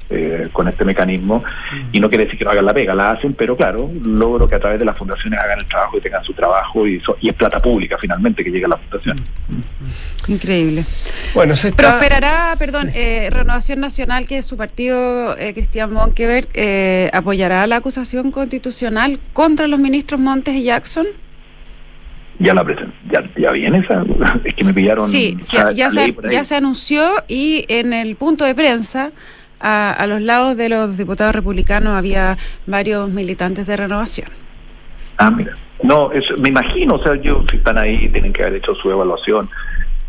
[0.09, 1.43] Eh, con este mecanismo
[1.91, 4.55] y no quiere decir que no hagan la pega, la hacen, pero claro, logro que
[4.55, 7.29] a través de las fundaciones hagan el trabajo y tengan su trabajo y, so- y
[7.29, 9.17] es plata pública finalmente que llega a la fundación.
[10.29, 10.85] Increíble.
[11.35, 11.99] Bueno, se está...
[11.99, 17.77] Prosperará, perdón, eh, Renovación Nacional, que es su partido, eh, Cristian Monkeberg, eh, apoyará la
[17.77, 21.07] acusación constitucional contra los ministros Montes y Jackson.
[22.39, 24.05] Ya la presen- ya, ya viene esa,
[24.45, 25.09] es que me pillaron.
[25.09, 29.11] Sí, sí, ya, se, ya se anunció y en el punto de prensa,
[29.61, 32.37] a, a los lados de los diputados republicanos, había
[32.67, 34.29] varios militantes de renovación.
[35.19, 35.57] Ah, mira.
[35.83, 38.91] No, eso, me imagino, o sea, yo si están ahí tienen que haber hecho su
[38.91, 39.49] evaluación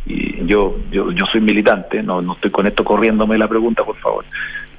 [0.06, 3.98] y yo yo yo soy militante, no no estoy con esto corriéndome la pregunta, por
[3.98, 4.26] favor.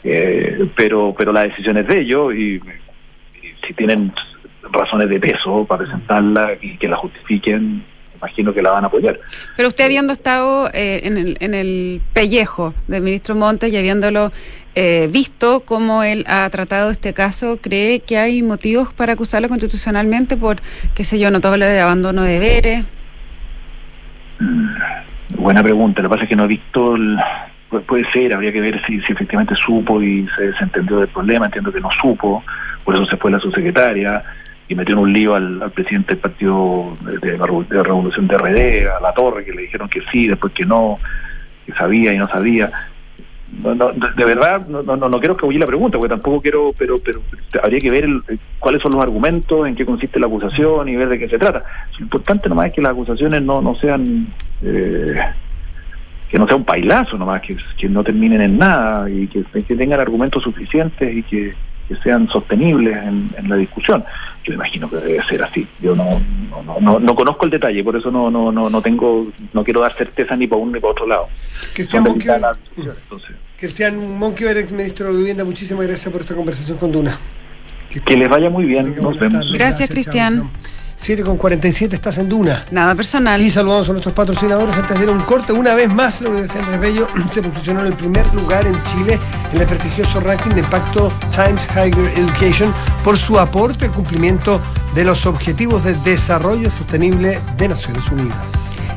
[0.02, 4.12] Eh, pero pero la decisión es de ellos y, y si tienen
[4.72, 7.84] razones de peso para presentarla y que la justifiquen,
[8.18, 9.18] imagino que la van a apoyar.
[9.56, 14.32] Pero usted habiendo estado eh, en, el, en el pellejo del ministro Montes y habiéndolo
[14.74, 20.36] eh, visto cómo él ha tratado este caso, ¿cree que hay motivos para acusarlo constitucionalmente
[20.36, 20.56] por,
[20.94, 22.84] qué sé yo, notable de abandono de deberes?
[24.40, 24.68] Mm,
[25.36, 26.02] buena pregunta.
[26.02, 27.18] Lo que pasa es que no he visto el,
[27.86, 31.72] puede ser, habría que ver si, si efectivamente supo y se desentendió del problema, entiendo
[31.72, 32.42] que no supo,
[32.84, 34.24] por eso se fue la subsecretaria
[34.68, 39.00] y metió en un lío al, presidente del partido de, la Revolución de RD, a
[39.00, 40.98] la Torre, que le dijeron que sí, después que no,
[41.66, 42.70] que sabía y no sabía.
[43.62, 46.96] No, no, de verdad, no, no, no quiero escabullir la pregunta, porque tampoco quiero, pero,
[46.98, 47.22] pero
[47.62, 48.06] habría que ver
[48.58, 51.62] cuáles son los argumentos, en qué consiste la acusación y ver de qué se trata.
[51.98, 54.26] Lo importante nomás es que las acusaciones no, no sean...
[54.62, 55.18] Eh,
[56.28, 59.42] que no sea un bailazo nomás, que, que no terminen en nada y que,
[59.74, 61.54] tengan argumentos suficientes y que,
[61.96, 64.04] sean sostenibles en, la discusión.
[64.44, 65.66] Yo imagino que debe ser así.
[65.80, 66.20] Yo no,
[66.80, 69.92] no, no, conozco el detalle, por eso no, no, no, no tengo, no quiero dar
[69.92, 71.28] certeza ni para uno ni para otro lado.
[71.74, 72.42] Cristian Monquiver,
[73.58, 77.18] Cristian Monquiver, ex ministro de Vivienda, muchísimas gracias por esta conversación con Duna.
[78.04, 79.52] Que, les vaya muy bien, nos vemos.
[79.52, 80.50] Gracias, Cristian.
[80.98, 82.66] 7 con 47 estás en Duna.
[82.72, 83.40] Nada personal.
[83.40, 85.52] Y saludamos a nuestros patrocinadores antes de ir a un corte.
[85.52, 89.18] Una vez más, la Universidad Andrés Bello se posicionó en el primer lugar en Chile
[89.52, 92.74] en el prestigioso ranking de impacto Times Higher Education
[93.04, 94.60] por su aporte al cumplimiento
[94.94, 98.36] de los objetivos de desarrollo sostenible de Naciones Unidas.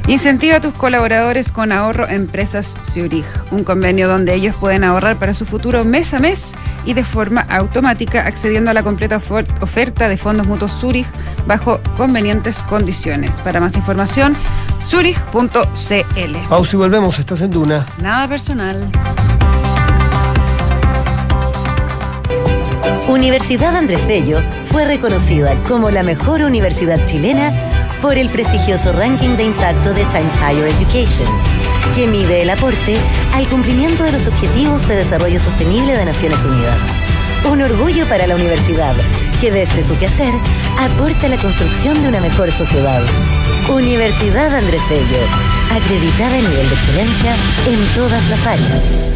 [0.08, 5.34] Incentiva a tus colaboradores con ahorro Empresas Zurich, un convenio donde ellos pueden ahorrar para
[5.34, 6.54] su futuro mes a mes
[6.86, 9.22] y de forma automática accediendo a la completa
[9.62, 11.08] oferta de fondos mutuos Zurich
[11.46, 13.36] bajo convenientes condiciones.
[13.42, 14.36] Para más información,
[14.84, 16.38] zurich.cl.
[16.50, 17.86] Pausa y volvemos, estás en Duna.
[18.02, 18.90] Nada personal.
[23.08, 27.52] Universidad Andrés Bello fue reconocida como la mejor universidad chilena
[28.02, 31.28] por el prestigioso ranking de impacto de Times Higher Education,
[31.96, 32.98] que mide el aporte
[33.34, 36.82] al cumplimiento de los Objetivos de Desarrollo Sostenible de Naciones Unidas.
[37.50, 38.96] Un orgullo para la universidad,
[39.40, 40.34] que desde su quehacer
[40.80, 43.04] aporta a la construcción de una mejor sociedad.
[43.70, 45.24] Universidad Andrés Bello,
[45.72, 47.36] acreditada en nivel de excelencia
[47.68, 49.11] en todas las áreas.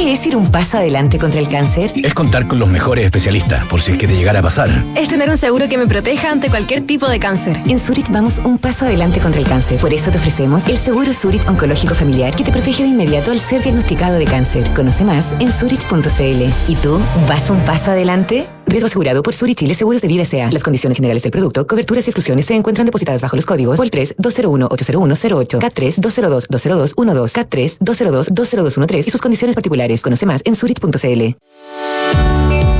[0.00, 1.92] ¿Qué es ir un paso adelante contra el cáncer?
[2.02, 4.70] Es contar con los mejores especialistas, por si es que te llegara a pasar.
[4.96, 7.60] Es tener un seguro que me proteja ante cualquier tipo de cáncer.
[7.66, 9.78] En Zurich vamos un paso adelante contra el cáncer.
[9.78, 13.38] Por eso te ofrecemos el seguro Zurich Oncológico Familiar que te protege de inmediato al
[13.38, 14.66] ser diagnosticado de cáncer.
[14.74, 16.44] Conoce más en zurich.cl.
[16.66, 16.98] ¿Y tú
[17.28, 18.48] vas un paso adelante?
[18.70, 20.50] Riesgo asegurado por Zurich Chile Seguros de Vida S.A.
[20.52, 23.90] Las condiciones generales del producto, coberturas y exclusiones se encuentran depositadas bajo los códigos POL
[23.90, 30.02] 3 201 801 08 K3 202 202 12 K3 202 20213 y sus condiciones particulares.
[30.02, 31.36] Conoce más en zurich.cl.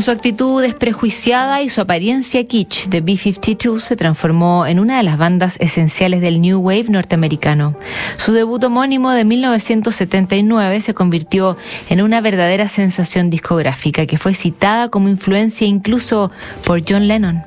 [0.00, 5.02] Con su actitud desprejuiciada y su apariencia kitsch, The B-52 se transformó en una de
[5.02, 7.76] las bandas esenciales del New Wave norteamericano.
[8.16, 11.58] Su debut homónimo de 1979 se convirtió
[11.90, 16.30] en una verdadera sensación discográfica que fue citada como influencia incluso
[16.64, 17.42] por John Lennon.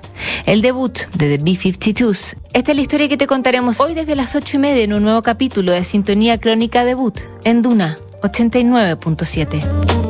[0.46, 2.38] El debut de The B-52s.
[2.54, 5.02] Esta es la historia que te contaremos hoy desde las 8 y media en un
[5.02, 10.04] nuevo capítulo de Sintonía Crónica Debut en Duna 89.7.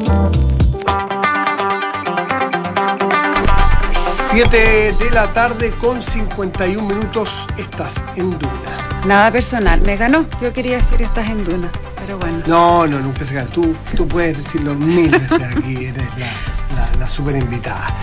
[4.34, 9.06] 7 de la tarde con 51 minutos estás en Duna.
[9.06, 10.26] Nada personal, me ganó.
[10.42, 11.70] Yo quería decir estás en Duna,
[12.00, 12.40] pero bueno.
[12.48, 13.48] No, no, nunca se gana.
[13.52, 17.96] Tú, tú puedes decirlo mil veces aquí, eres la, la, super invitada.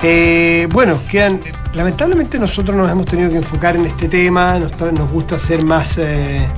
[0.00, 1.40] Eh, bueno, quedan.
[1.72, 5.98] Lamentablemente nosotros nos hemos tenido que enfocar en este tema, nos, nos gusta ser más.
[5.98, 6.48] Eh,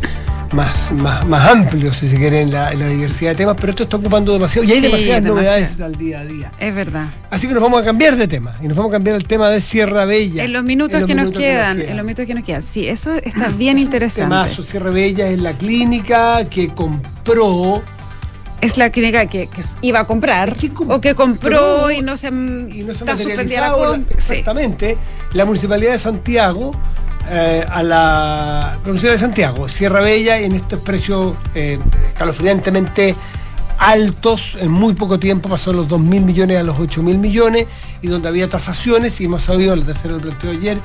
[0.57, 4.33] más, más, amplio, si se quiere, en la, diversidad de temas, pero esto está ocupando
[4.33, 6.53] demasiado y hay demasiadas novedades al día a día.
[6.59, 7.09] Es verdad.
[7.31, 9.51] Así que nos vamos a cambiar de tema y nos vamos a cambiar el tema
[9.51, 10.45] de Sierra Bella.
[10.45, 12.63] En los minutos, que, nos quedan, en los minutos que nos quedan.
[12.63, 14.63] Sí, eso está bien interesante.
[14.63, 17.83] Sierra Bella es la clínica que compró
[18.63, 19.51] es la clínica que,
[19.83, 20.57] iba a comprar
[20.89, 24.97] o que compró y no se, y no se está suspendida la Exactamente.
[25.35, 26.73] La Municipalidad de Santiago
[27.29, 33.15] eh, a la provincia de Santiago, Sierra Bella, y en estos precios eh, escalofriantemente
[33.79, 37.19] altos en muy poco tiempo, pasó de los 2 mil millones a los 8 mil
[37.19, 37.67] millones,
[38.03, 40.79] y donde había tasaciones, y hemos sabido, la tercera lo planteó ayer,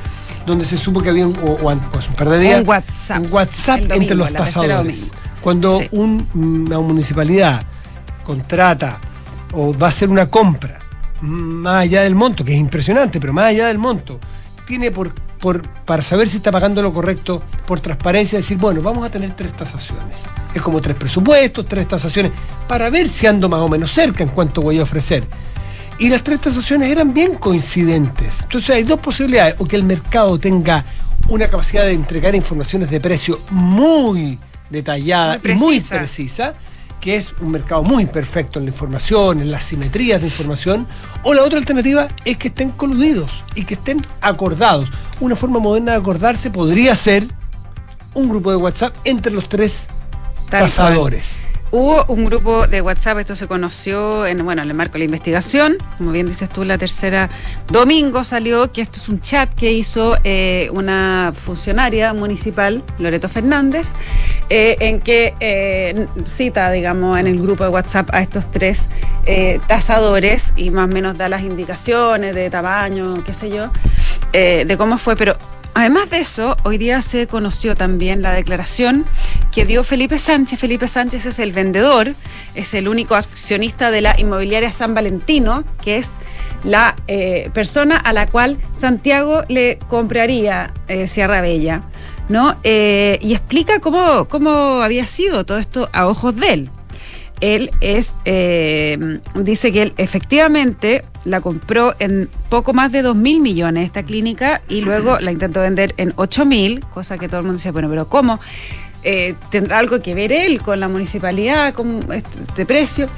[0.46, 3.20] donde se supo que había un, o, o pues, un par de días, Un WhatsApp.
[3.22, 5.12] un WhatsApp domingo, entre los tasadores.
[5.42, 5.88] Cuando Sí.
[5.92, 6.28] un-
[6.68, 7.64] una municipalidad
[8.26, 9.00] contrata
[9.54, 10.80] o va a hacer una compra,
[11.22, 14.20] más allá del monto, que es impresionante, pero más allá del monto,
[14.72, 19.06] tiene por, por para saber si está pagando lo correcto, por transparencia, decir, bueno, vamos
[19.06, 20.16] a tener tres tasaciones.
[20.56, 22.32] Es como tres presupuestos, tres tasaciones,
[22.70, 25.26] para ver si ando más o menos cerca en cuanto voy a ofrecer.
[26.00, 28.44] Y las tres tasaciones eran bien coincidentes.
[28.44, 30.86] Entonces hay dos posibilidades, o que el mercado tenga
[31.28, 36.54] una capacidad de entregar informaciones de precio muy detallada Muy y muy precisa.
[37.02, 40.88] Que es un mercado muy imperfecto en la información, en las simetrías de información,
[41.24, 44.90] o la otra alternativa es que estén coludidos y que estén acordados.
[45.20, 47.28] Una forma moderna de acordarse podría ser
[48.14, 49.88] un grupo de WhatsApp entre los tres
[50.50, 51.22] Tal cual.
[51.74, 55.06] Hubo un grupo de WhatsApp, esto se conoció en, bueno, en el marco de la
[55.06, 57.30] investigación, como bien dices tú, la tercera
[57.70, 63.94] domingo salió que esto es un chat que hizo eh, una funcionaria municipal, Loreto Fernández,
[64.50, 68.90] eh, en que eh, cita, digamos, en el grupo de WhatsApp a estos tres
[69.68, 73.72] tasadores y más o menos da las indicaciones de tamaño, qué sé yo,
[74.34, 75.38] de cómo fue, pero
[75.74, 79.06] Además de eso, hoy día se conoció también la declaración
[79.54, 80.60] que dio Felipe Sánchez.
[80.60, 82.14] Felipe Sánchez es el vendedor,
[82.56, 86.12] es el único accionista de la inmobiliaria San Valentino, que es
[86.66, 91.84] la eh, persona a la cual Santiago le compraría eh, Sierra Bella,
[92.28, 92.58] ¿no?
[92.64, 96.70] Eh, y explica cómo, cómo había sido todo esto a ojos de él
[97.42, 103.42] él es eh, dice que él efectivamente la compró en poco más de 2 mil
[103.42, 107.46] millones esta clínica y luego la intentó vender en 8 mil, cosa que todo el
[107.46, 108.40] mundo decía, bueno, pero ¿cómo?
[109.04, 113.10] Eh, ¿Tendrá algo que ver él con la municipalidad, con este, este precio?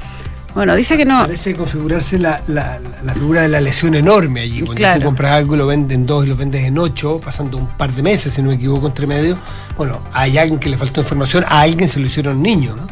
[0.55, 1.21] Bueno, dice que no.
[1.21, 4.59] Parece configurarse la, la- la figura de la lesión enorme allí.
[4.59, 4.99] Cuando Claro.
[4.99, 7.67] tú compras algo y lo vendes en dos y lo vendes en ocho, pasando un
[7.69, 9.35] par de meses, si no me equivoco, entre medio.
[9.77, 12.87] Bueno, hay alguien que le faltó información, a alguien se lo hicieron niños, ¿no?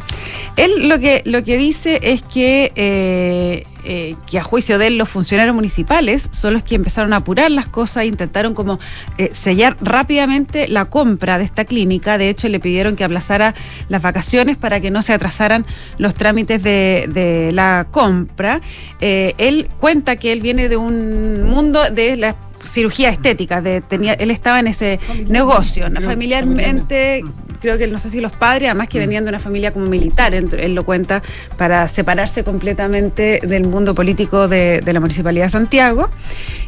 [0.56, 4.98] Él lo que, lo que dice es que, eh, eh, que a juicio de él
[4.98, 8.78] los funcionarios municipales son los que empezaron a apurar las cosas e intentaron como
[9.16, 12.18] eh, sellar rápidamente la compra de esta clínica.
[12.18, 13.54] De hecho, le pidieron que aplazara
[13.88, 15.64] las vacaciones para que no se atrasaran
[15.96, 18.60] los trámites de, de la compra.
[19.00, 24.14] Eh, él cuenta que él viene de un mundo de la cirugía estética, de, tenía,
[24.14, 27.24] él estaba en ese negocio, familiarmente,
[27.60, 30.34] creo que no sé si los padres, además que venían de una familia como militar,
[30.34, 31.22] él, él lo cuenta,
[31.56, 36.10] para separarse completamente del mundo político de, de la Municipalidad de Santiago.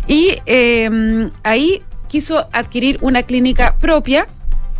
[0.07, 4.26] Y eh, ahí quiso adquirir una clínica propia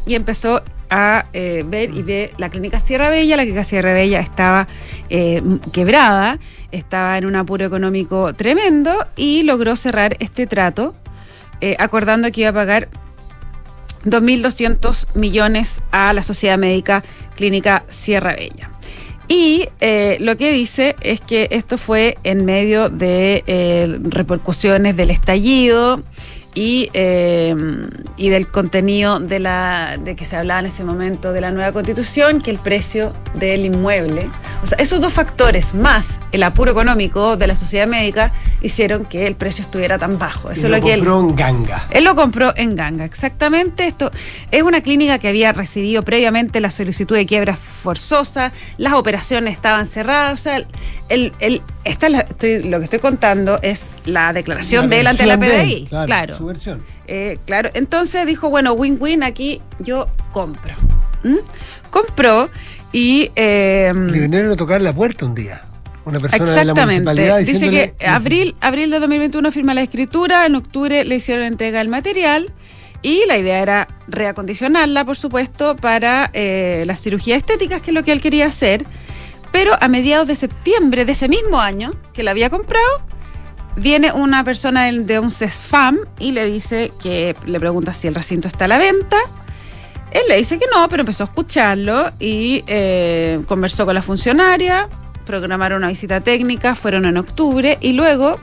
[0.07, 3.37] y empezó a eh, ver y ve la clínica Sierra Bella.
[3.37, 4.69] La clínica Sierra Bella estaba
[5.11, 5.43] eh,
[5.73, 6.39] quebrada,
[6.71, 10.95] estaba en un apuro económico tremendo y logró cerrar este trato,
[11.61, 12.89] eh, acordando que iba a pagar
[14.05, 17.03] 2.200 millones a la Sociedad Médica
[17.37, 18.71] Clínica Sierra Bella.
[19.27, 25.11] Y eh, lo que dice es que esto fue en medio de eh, repercusiones del
[25.11, 26.03] estallido
[26.55, 27.55] y, eh,
[28.17, 31.73] y del contenido de la de que se hablaba en ese momento de la nueva
[31.73, 34.29] constitución, que el precio del inmueble,
[34.63, 38.33] o sea, esos dos factores más el apuro económico de la sociedad médica
[38.63, 40.51] hicieron que el precio estuviera tan bajo.
[40.51, 41.87] Eso y es lo lo que él compró en ganga.
[41.91, 43.87] él lo compró en Ganga, exactamente.
[43.87, 44.11] Esto
[44.51, 49.87] es una clínica que había recibido previamente la solicitud de quiebra forzosa, las operaciones estaban
[49.87, 50.57] cerradas, o sea,
[51.09, 55.01] el, el- esta es la- estoy- lo que estoy contando es la declaración La de
[55.01, 55.87] él ante la PDI.
[55.89, 56.37] claro, claro.
[56.45, 56.83] Su versión.
[57.07, 60.75] Eh, claro, entonces dijo, bueno, win-win, aquí yo compro.
[61.23, 61.37] ¿Mm?
[61.91, 62.51] Compró
[62.93, 63.31] y...
[63.35, 65.63] eh, Le vinieron a tocar la puerta un día.
[66.05, 67.03] Una persona de la Exactamente.
[67.03, 71.79] municipalidad Dice que abril, abril de 2021 firma la escritura, en octubre le hicieron entrega
[71.79, 72.53] del material
[73.01, 78.03] y la idea era reacondicionarla, por supuesto, para eh, las cirugías estéticas, que es lo
[78.05, 78.85] que él quería hacer.
[79.51, 82.87] Pero a mediados de septiembre de ese mismo año que la había comprado,
[83.77, 88.49] viene una persona de un CESFAM y le dice que le pregunta si el recinto
[88.49, 89.17] está a la venta.
[90.11, 94.89] Él le dice que no, pero empezó a escucharlo y eh, conversó con la funcionaria,
[95.27, 98.39] programaron una visita técnica, fueron en octubre y luego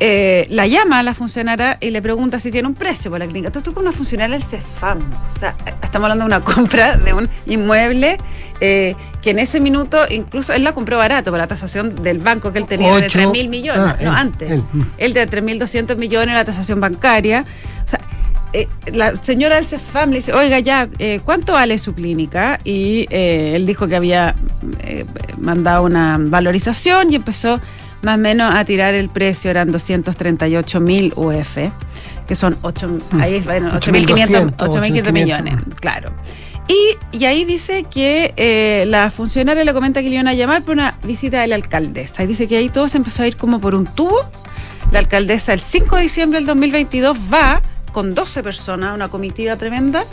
[0.00, 3.26] eh, la llama a la funcionaria y le pregunta si tiene un precio por la
[3.26, 3.48] clínica.
[3.48, 7.12] Entonces tú con una funcionaria del CESFAM, o sea, estamos hablando de una compra de
[7.12, 8.18] un inmueble
[8.60, 12.52] eh, que en ese minuto incluso él la compró barato por la tasación del banco
[12.52, 13.18] que él tenía de Ocho.
[13.18, 14.50] 3 mil millones, Ah, no él, antes.
[14.50, 14.64] él.
[14.98, 17.44] Él de 3.200 millones la tasación bancaria.
[17.84, 18.00] O sea,
[18.52, 22.58] eh, la señora del CEFAM le dice, oiga ya, eh, ¿cuánto vale su clínica?
[22.64, 24.34] Y eh, él dijo que había
[24.80, 25.04] eh,
[25.38, 27.60] mandado una valorización y empezó
[28.02, 31.58] más o menos a tirar el precio, eran 238 mil UF,
[32.26, 36.12] que son 8, ahí, es, bueno, 8.500 8.200, 8.500 millones, claro.
[36.68, 40.62] Y, y ahí dice que eh, la funcionaria le comenta que le iban a llamar
[40.62, 42.22] por una visita de la alcaldesa.
[42.22, 44.20] Y dice que ahí todo se empezó a ir como por un tubo.
[44.92, 50.04] La alcaldesa el 5 de diciembre del 2022 va con 12 personas, una comitiva tremenda,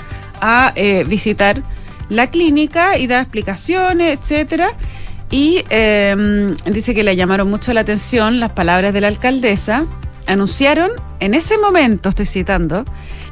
[0.41, 1.61] a eh, visitar
[2.09, 4.71] la clínica y da explicaciones, etcétera.
[5.29, 9.85] Y eh, dice que le llamaron mucho la atención las palabras de la alcaldesa.
[10.25, 12.85] Anunciaron en ese momento, estoy citando,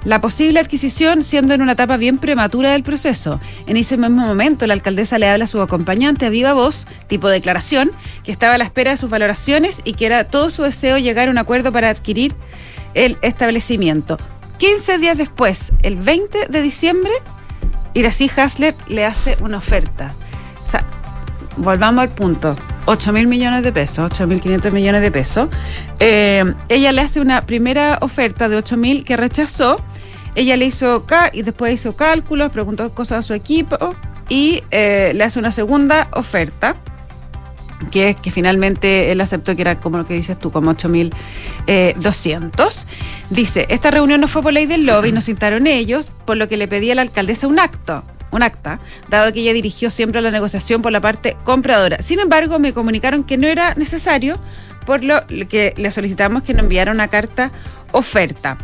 [0.06, 3.40] la posible adquisición siendo en una etapa bien prematura del proceso.
[3.68, 7.28] En ese mismo momento, la alcaldesa le habla a su acompañante a viva voz, tipo
[7.28, 7.92] declaración,
[8.24, 11.28] que estaba a la espera de sus valoraciones y que era todo su deseo llegar
[11.28, 12.34] a un acuerdo para adquirir
[12.94, 14.18] el establecimiento.
[14.58, 17.12] 15 días después, el 20 de diciembre,
[17.94, 20.14] Irací Hasler le hace una oferta.
[20.66, 20.86] O sea,
[21.58, 22.56] volvamos al punto.
[22.86, 25.50] 8 mil millones de pesos, 8 mil 500 millones de pesos.
[26.00, 29.82] Eh, ella le hace una primera oferta de 8 mil que rechazó.
[30.36, 33.96] Ella le hizo y después hizo cálculos, preguntó cosas a su equipo
[34.28, 36.76] y eh, le hace una segunda oferta
[37.92, 42.86] que es que finalmente él aceptó que era como lo que dices tú, como 8.200.
[43.30, 46.58] Dice, esta reunión no fue por ley del lobby, nos citaron ellos, por lo que
[46.58, 48.04] le pedí a la alcaldesa un acto
[48.36, 48.80] un acta,
[49.10, 52.02] dado que ella dirigió siempre la negociación por la parte compradora.
[52.02, 54.40] Sin embargo, me comunicaron que no era necesario,
[54.86, 57.52] por lo que le solicitamos que nos enviara una carta
[57.92, 58.58] oferta.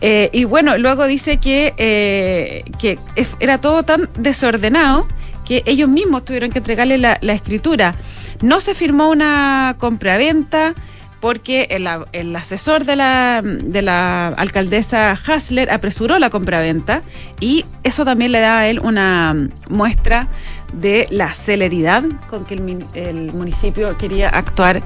[0.00, 2.98] Eh, y bueno, luego dice que, eh, que
[3.40, 5.08] era todo tan desordenado
[5.44, 7.96] que ellos mismos tuvieron que entregarle la, la escritura.
[8.40, 10.74] No se firmó una compraventa
[11.20, 11.68] porque
[12.12, 17.02] el, asesor de la, de la alcaldesa Hasler apresuró la compraventa
[17.40, 20.28] y eso también le da a él una muestra
[20.72, 24.82] de la celeridad con que el, municipio quería actuar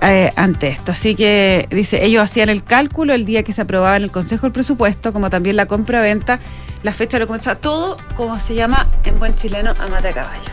[0.00, 0.92] eh, ante esto.
[0.92, 4.46] Así que dice, ellos hacían el cálculo el día que se aprobaba en el Consejo
[4.46, 6.38] el presupuesto, como también la compraventa,
[6.82, 10.50] la fecha de comenzó, todo como se llama en buen chileno a mate a caballo.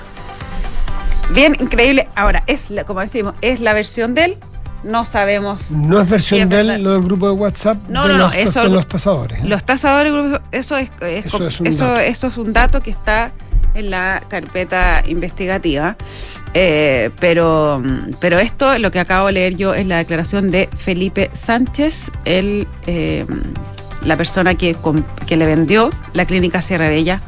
[1.34, 2.10] Bien, increíble.
[2.16, 4.38] Ahora, es como decimos, es la versión de él.
[4.84, 5.70] No sabemos.
[5.72, 8.36] No es versión de él, lo del grupo de WhatsApp No, de, no, no, los,
[8.36, 9.40] eso- de los tasadores.
[9.42, 9.46] ¿eh?
[9.46, 12.00] Los tasadores, eso es, es- Eso es un eso, dato.
[12.00, 13.32] eso es un dato que está
[13.76, 15.96] en la carpeta investigativa.
[16.54, 17.82] Eh, pero,
[18.20, 22.68] pero esto, lo que acabo de leer yo, es la declaración de Felipe Sánchez, el,
[22.88, 23.26] eh,
[24.04, 24.76] la persona que,
[25.28, 27.22] que le vendió la clínica Sierra Bella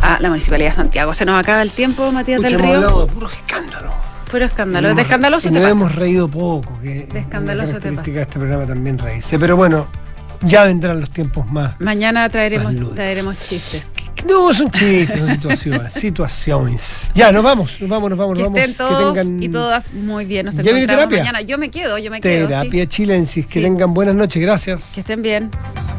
[0.00, 1.12] a la Municipalidad de Santiago.
[1.12, 2.76] Se nos acaba el tiempo, Matías Pucha, del hemos Río.
[2.78, 3.92] hablado de puro escándalo.
[4.32, 4.90] Puro escándalo.
[4.90, 5.74] Y De escandaloso te nos pasa.
[5.76, 8.10] hemos reído poco, que De escandaloso es te pasa.
[8.22, 9.38] este programa también reírse.
[9.38, 9.86] Pero bueno,
[10.40, 11.78] ya vendrán los tiempos más.
[11.80, 13.90] Mañana traeremos, Más traeremos chistes.
[14.26, 15.92] No, son chistes, son situaciones.
[15.94, 17.10] situaciones.
[17.14, 18.58] Ya, nos vamos, nos vamos, nos vamos, Que nos vamos.
[18.68, 20.46] estén todos tengan y todas muy bien.
[20.46, 21.18] Nos ¿Ya viene terapia?
[21.18, 21.40] mañana.
[21.42, 22.46] Yo me quedo, yo me quedo.
[22.46, 22.48] sí.
[22.48, 23.46] terapia chilensis.
[23.46, 23.62] Que Sí.
[23.62, 24.90] tengan buenas noches, gracias.
[24.94, 25.50] Que estén bien.